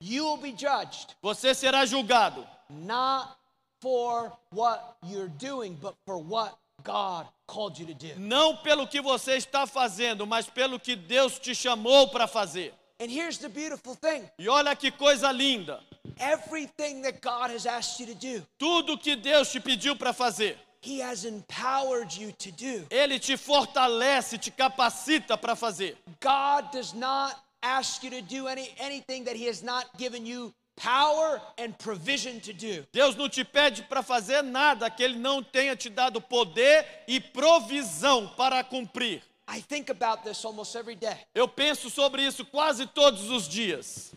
[0.00, 3.36] You will be judged Você será julgado, not
[3.80, 8.18] for what you're doing, but for what God called you to do.
[8.18, 12.74] não pelo que você está fazendo, mas pelo que Deus te chamou para fazer.
[13.00, 15.80] And here's the beautiful thing E olha que coisa linda.
[16.20, 20.56] Everything that God has asked you to do, Tudo que Deus te pediu para fazer,
[20.80, 22.86] He has empowered you to do.
[22.90, 25.96] Ele te fortalece, te capacita para fazer.
[26.20, 30.52] God does not ask you to do any, anything that He has not given you
[30.76, 32.84] power and provision to do.
[32.92, 37.18] Deus não te pede para fazer nada que Ele não tenha te dado poder e
[37.18, 39.22] provisão para cumprir.
[39.48, 41.16] I think about this almost every day.
[41.34, 44.12] Eu penso sobre isso quase todos os dias.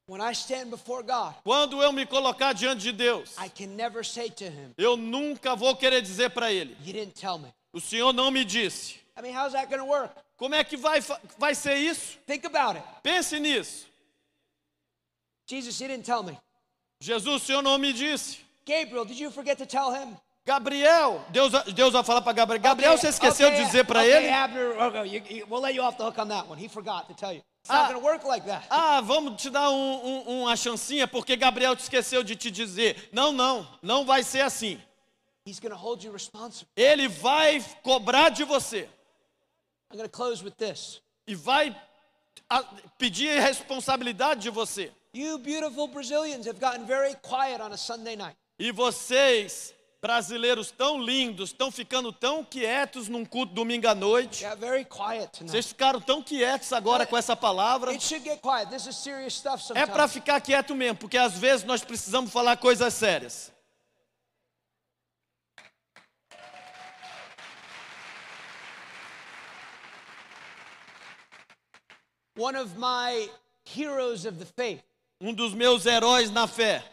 [1.43, 5.55] Quando eu me colocar diante de Deus, I can never say to Him, eu nunca
[5.55, 7.53] vou querer dizer para Ele: You didn't tell me.
[7.73, 8.99] o Senhor não me disse.
[9.17, 10.13] I mean, how's that going to work?
[10.37, 10.99] Como é que vai,
[11.37, 12.17] vai ser isso?
[12.25, 12.85] Think about it.
[13.03, 13.85] Pense nisso.
[15.47, 16.37] Jesus, you didn't tell me.
[16.99, 18.39] Jesus, o Senhor não me disse.
[18.65, 20.15] Gabriel, did you forget to tell him?
[20.45, 22.61] Gabriel, Deus, Deus vai falar para Gabriel.
[22.61, 24.29] Gabriel, Okay, você esqueceu okay, de dizer para okay, ele?
[24.29, 26.57] Abner, okay, you- you- we'll let you off the hook on that one.
[26.63, 27.41] He forgot to tell you.
[27.63, 27.83] It's Ah.
[27.83, 28.65] not going to work like that.
[28.71, 33.09] Ah, vamos te dar um- um- uma chancinha porque Gabriel te esqueceu de te dizer.
[33.11, 34.81] Não, não, não vai ser assim.
[35.45, 36.67] He's going to hold you responsible.
[36.75, 38.89] Ele vai cobrar de você
[39.91, 41.01] I'm going to close with this.
[41.27, 41.75] e vai
[42.97, 44.91] pedir responsabilidade de você.
[45.13, 48.35] You beautiful Brazilians have gotten very quiet on a Sunday night.
[48.57, 54.43] E vocês, brasileiros tão lindos, estão ficando tão quietos num culto domingo à noite.
[55.45, 57.91] Vocês ficaram tão quietos agora com essa palavra.
[59.75, 63.51] É para ficar quieto mesmo, porque às vezes nós precisamos falar coisas sérias.
[72.35, 73.29] One of my
[73.65, 74.81] heroes of the faith
[75.19, 76.83] Um dos meus heróis na fé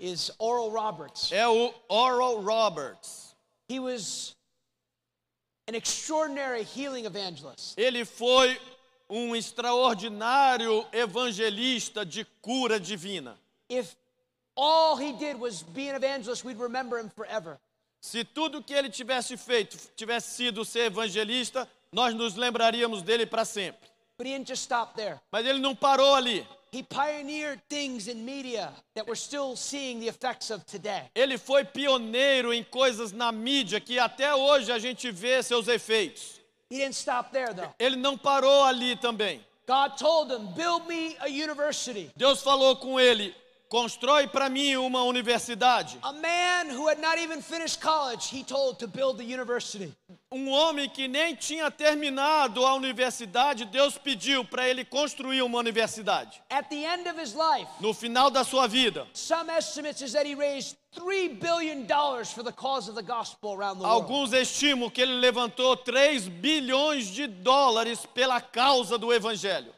[0.00, 1.30] is Oral Roberts.
[1.30, 3.34] é o Oral Roberts.
[3.68, 4.34] He was
[5.68, 7.78] an extraordinary healing evangelist.
[7.78, 8.58] Ele foi
[9.08, 13.36] um extraordinário evangelista de cura divina.
[13.68, 13.94] If
[14.56, 17.58] all he did was be an evangelist, we'd remember him forever.
[18.02, 23.44] Se tudo que ele tivesse feito tivesse sido ser evangelista, nós nos lembraríamos dele para
[23.44, 23.88] sempre.
[24.16, 25.20] But he didn't just stop there.
[25.30, 26.46] Mas ele não parou ali.
[26.72, 31.02] He pioneered things in media that we're still seeing the effects of today.
[31.16, 36.40] Ele foi pioneiro em coisas na mídia que até hoje a gente vê seus efeitos.
[36.70, 37.74] He didn't stop there though.
[37.78, 39.44] Ele não parou ali também.
[39.66, 42.10] God told him, Build me a university.
[42.16, 43.34] Deus falou com ele:
[43.70, 45.96] constrói para mim uma universidade.
[46.02, 49.94] A man who had not even finished college, he told to build the university.
[50.32, 56.42] Um homem que nem tinha terminado a universidade, Deus pediu para ele construir uma universidade.
[56.50, 60.26] At the end of his life, No final da sua vida, some estimates is that
[60.26, 61.86] he raised $3 billion
[62.24, 64.02] for the cause of the gospel around the world.
[64.02, 69.72] alguns estimam que ele levantou 3 bilhões de dólares pela causa do evangelho.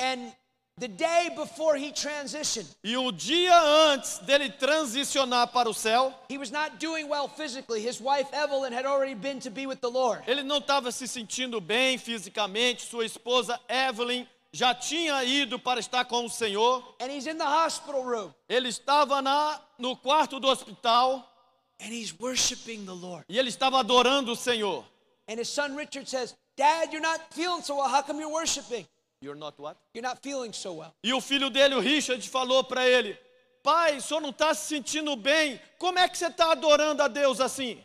[0.00, 0.32] And
[0.78, 3.52] the day before he transitioned, E um dia
[3.92, 7.80] antes dele transicionar para o céu, he was not doing well physically.
[7.80, 10.22] His wife Evelyn had already been to be with the Lord.
[10.26, 16.04] ele não estava se sentindo bem fisicamente, sua esposa Evelyn já tinha ido para estar
[16.06, 16.82] com o Senhor.
[17.00, 21.24] And he's in the hospital room Ele estava na, no quarto do hospital
[21.80, 23.24] and he's worshiping the Lord.
[23.28, 24.84] e ele estava adorando o Senhor.
[25.28, 27.88] And his son Richard says, Dad, you're not feeling so well.
[27.88, 28.86] How come you're worshiping?
[29.20, 29.76] You're not what?
[29.94, 30.94] You're not feeling so well.
[31.02, 33.18] E o filho dele, o Richard, falou para ele:
[33.62, 35.60] Pai, o senhor não está se sentindo bem?
[35.78, 37.82] Como é que você está adorando a Deus assim?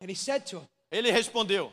[0.00, 1.72] And he said to him, Ele respondeu: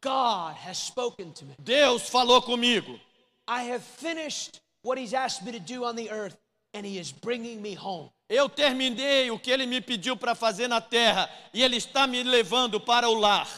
[0.00, 1.54] God has spoken to me.
[1.58, 2.98] Deus falou comigo.
[3.46, 6.36] I have finished what he's asked me to do on the earth,
[6.74, 8.10] and he is bringing me home.
[8.28, 12.22] Eu terminei o que ele me pediu para fazer na terra e ele está me
[12.22, 13.48] levando para o lar.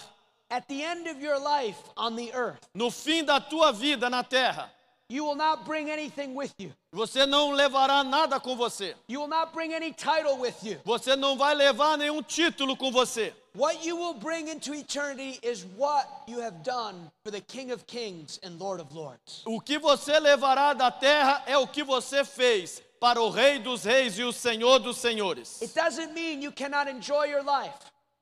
[0.51, 4.22] At the end of your life on the earth, No fim da tua vida na
[4.22, 4.68] terra,
[5.09, 6.72] you will not bring anything with you.
[6.92, 8.94] você não levará nada com você.
[9.09, 10.78] You will not bring any title with you.
[10.84, 13.32] Você não vai levar nenhum título com você.
[13.55, 17.84] What you will bring into eternity is what you have done for the King of
[17.86, 19.42] Kings and Lord of Lords.
[19.44, 23.82] O que você levará da terra é o que você fez para o Rei dos
[23.84, 25.61] Reis e o Senhor dos Senhores.
[25.62, 27.74] It doesn't mean you cannot enjoy your life.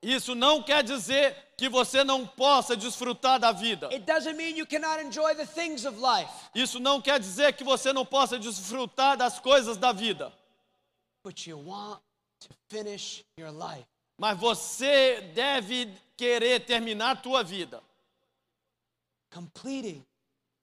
[0.02, 3.88] Isso não quer dizer que você não possa desfrutar da vida.
[3.88, 6.30] It doesn't mean you cannot enjoy the things of life.
[6.54, 10.32] Isso não quer dizer que você não possa desfrutar das coisas da vida.
[11.24, 12.00] But you want
[12.40, 13.86] to finish your life
[14.16, 17.82] Mas você deve querer terminar a tua vida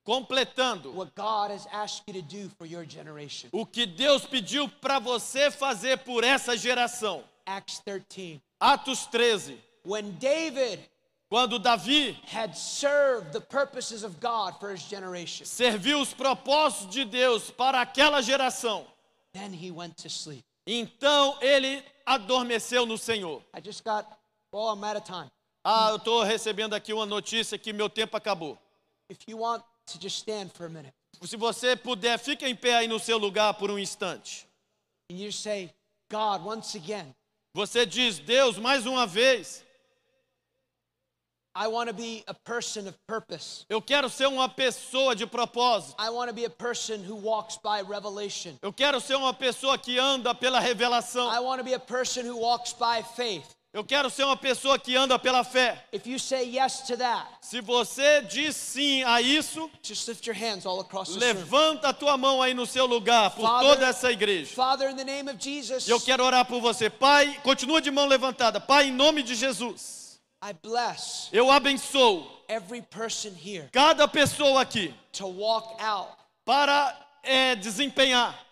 [0.03, 3.49] completando what God has asked you to do for your generation.
[3.51, 7.23] o que Deus pediu para você fazer por essa geração.
[7.45, 8.41] Acts 13.
[8.61, 10.79] Atos 13, When David
[11.29, 17.03] quando Davi had served the purposes of God for his generation, serviu os propósitos de
[17.05, 18.85] Deus para aquela geração,
[19.33, 20.43] then he went to sleep.
[20.67, 23.41] então ele adormeceu no Senhor.
[23.53, 24.05] I just got,
[24.53, 25.29] well, I'm out of time.
[25.63, 28.57] Ah, eu estou recebendo aqui uma notícia que meu tempo acabou.
[29.09, 30.93] If you want to just stand for a minute
[31.23, 34.47] Se você puder, fique em pé aí no seu lugar por um instante.
[35.11, 35.71] and you say,
[36.09, 37.13] God, once again,
[37.55, 39.63] Você diz, Deus, mais uma vez,
[41.55, 43.65] I want to be a person of purpose.
[43.69, 45.95] eu quero ser uma pessoa de propósito.
[45.97, 48.59] I want to be a person who walks by revelation.
[48.61, 51.31] Eu quero ser uma pessoa que anda pela revelação.
[51.31, 53.54] I want to be a person who walks by faith.
[53.75, 55.85] Eu quero ser uma pessoa que anda pela fé.
[55.91, 59.69] Yes that, Se você diz sim a isso,
[61.17, 64.55] levanta a tua mão aí no seu lugar por Father- toda essa igreja.
[64.55, 64.95] Father,
[65.41, 66.89] Jesus, E eu quero orar por você.
[66.89, 68.61] Pai, continua de mão levantada.
[68.61, 70.21] Pai, em nome de Jesus,
[71.33, 72.31] eu abençoo
[73.73, 76.13] cada pessoa aqui to walk out
[76.45, 78.44] para eh, desempenhar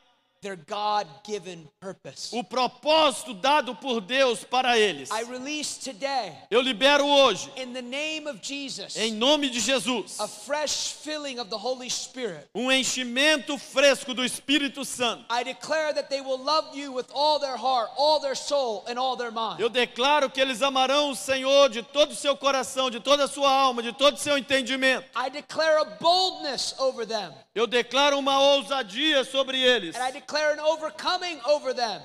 [0.44, 2.30] their God given purpose.
[2.38, 5.10] o propósito dado por Deus para eles.
[5.10, 10.20] I release today, Eu libero hoje, in the name of Jesus, em nome de Jesus,
[10.20, 12.46] a fresh filling of the Holy Spirit.
[12.54, 15.24] um enchimento fresco do Espírito Santo.
[15.32, 19.00] I declare that they will love you with all their heart, all their soul, and
[19.00, 19.60] all their mind.
[19.60, 23.28] Eu declaro que eles amarão o Senhor de todo o seu coração, de toda a
[23.28, 25.06] sua alma, de todo o seu entendimento.
[25.16, 29.96] I declare a boldness over them, Eu declaro uma ousadia sobre eles.
[29.96, 32.02] and I declare an overcoming over them,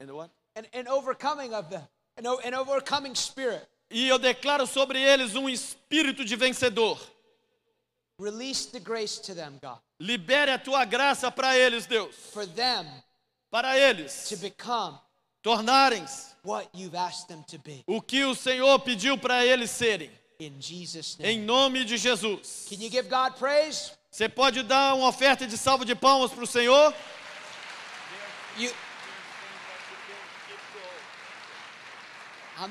[0.00, 0.10] and
[0.74, 3.66] an overcoming of them, an, an overcoming spirit.
[3.90, 6.98] E eu declaro sobre eles um espírito de vencedor.
[8.18, 12.14] Release the grace to them, God, Libere a tua graça para eles, Deus.
[12.32, 12.86] for them
[13.50, 14.98] Para eles to become
[15.42, 17.82] tornarem-se what you've asked them to be.
[17.86, 20.10] o que o Senhor pediu para eles serem.
[20.42, 21.46] In Jesus' Em name.
[21.46, 22.66] nome de Jesus.
[22.68, 23.92] Can you give God praise?
[24.10, 26.92] Você pode dar uma oferta de salva de palmas para o Senhor?
[28.58, 28.72] You.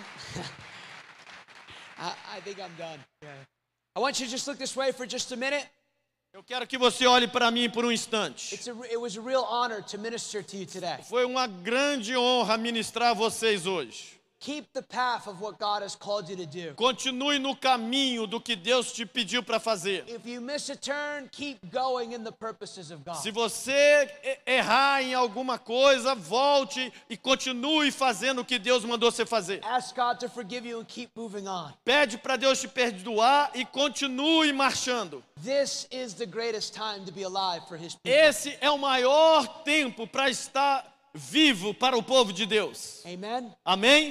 [1.98, 3.00] I, I think I'm done.
[3.96, 5.66] I want you to just look this way for just a minute.
[6.34, 8.54] Eu quero que você olhe para mim por um instante.
[8.54, 10.98] It's a, it was a real honor to minister to you today.
[11.10, 14.21] Foi uma grande honra ministrar a vocês hoje.
[14.42, 16.74] Keep the path of what God has called you to do.
[16.74, 20.04] Continue no caminho do que Deus te pediu para fazer.
[20.08, 23.18] If you miss a turn, keep going in the purposes of God.
[23.18, 24.10] Se você
[24.44, 29.62] errar em alguma coisa, volte e continue fazendo o que Deus mandou você fazer.
[29.64, 31.72] Ask God to forgive you and keep moving on.
[31.86, 35.24] Pede para Deus te perdoar e continue marchando.
[35.44, 38.12] This is the greatest time to be alive for His people.
[38.12, 43.04] Esse é o maior tempo para estar vivo para o povo de Deus.
[43.06, 43.52] Amen.
[43.66, 44.00] Amém?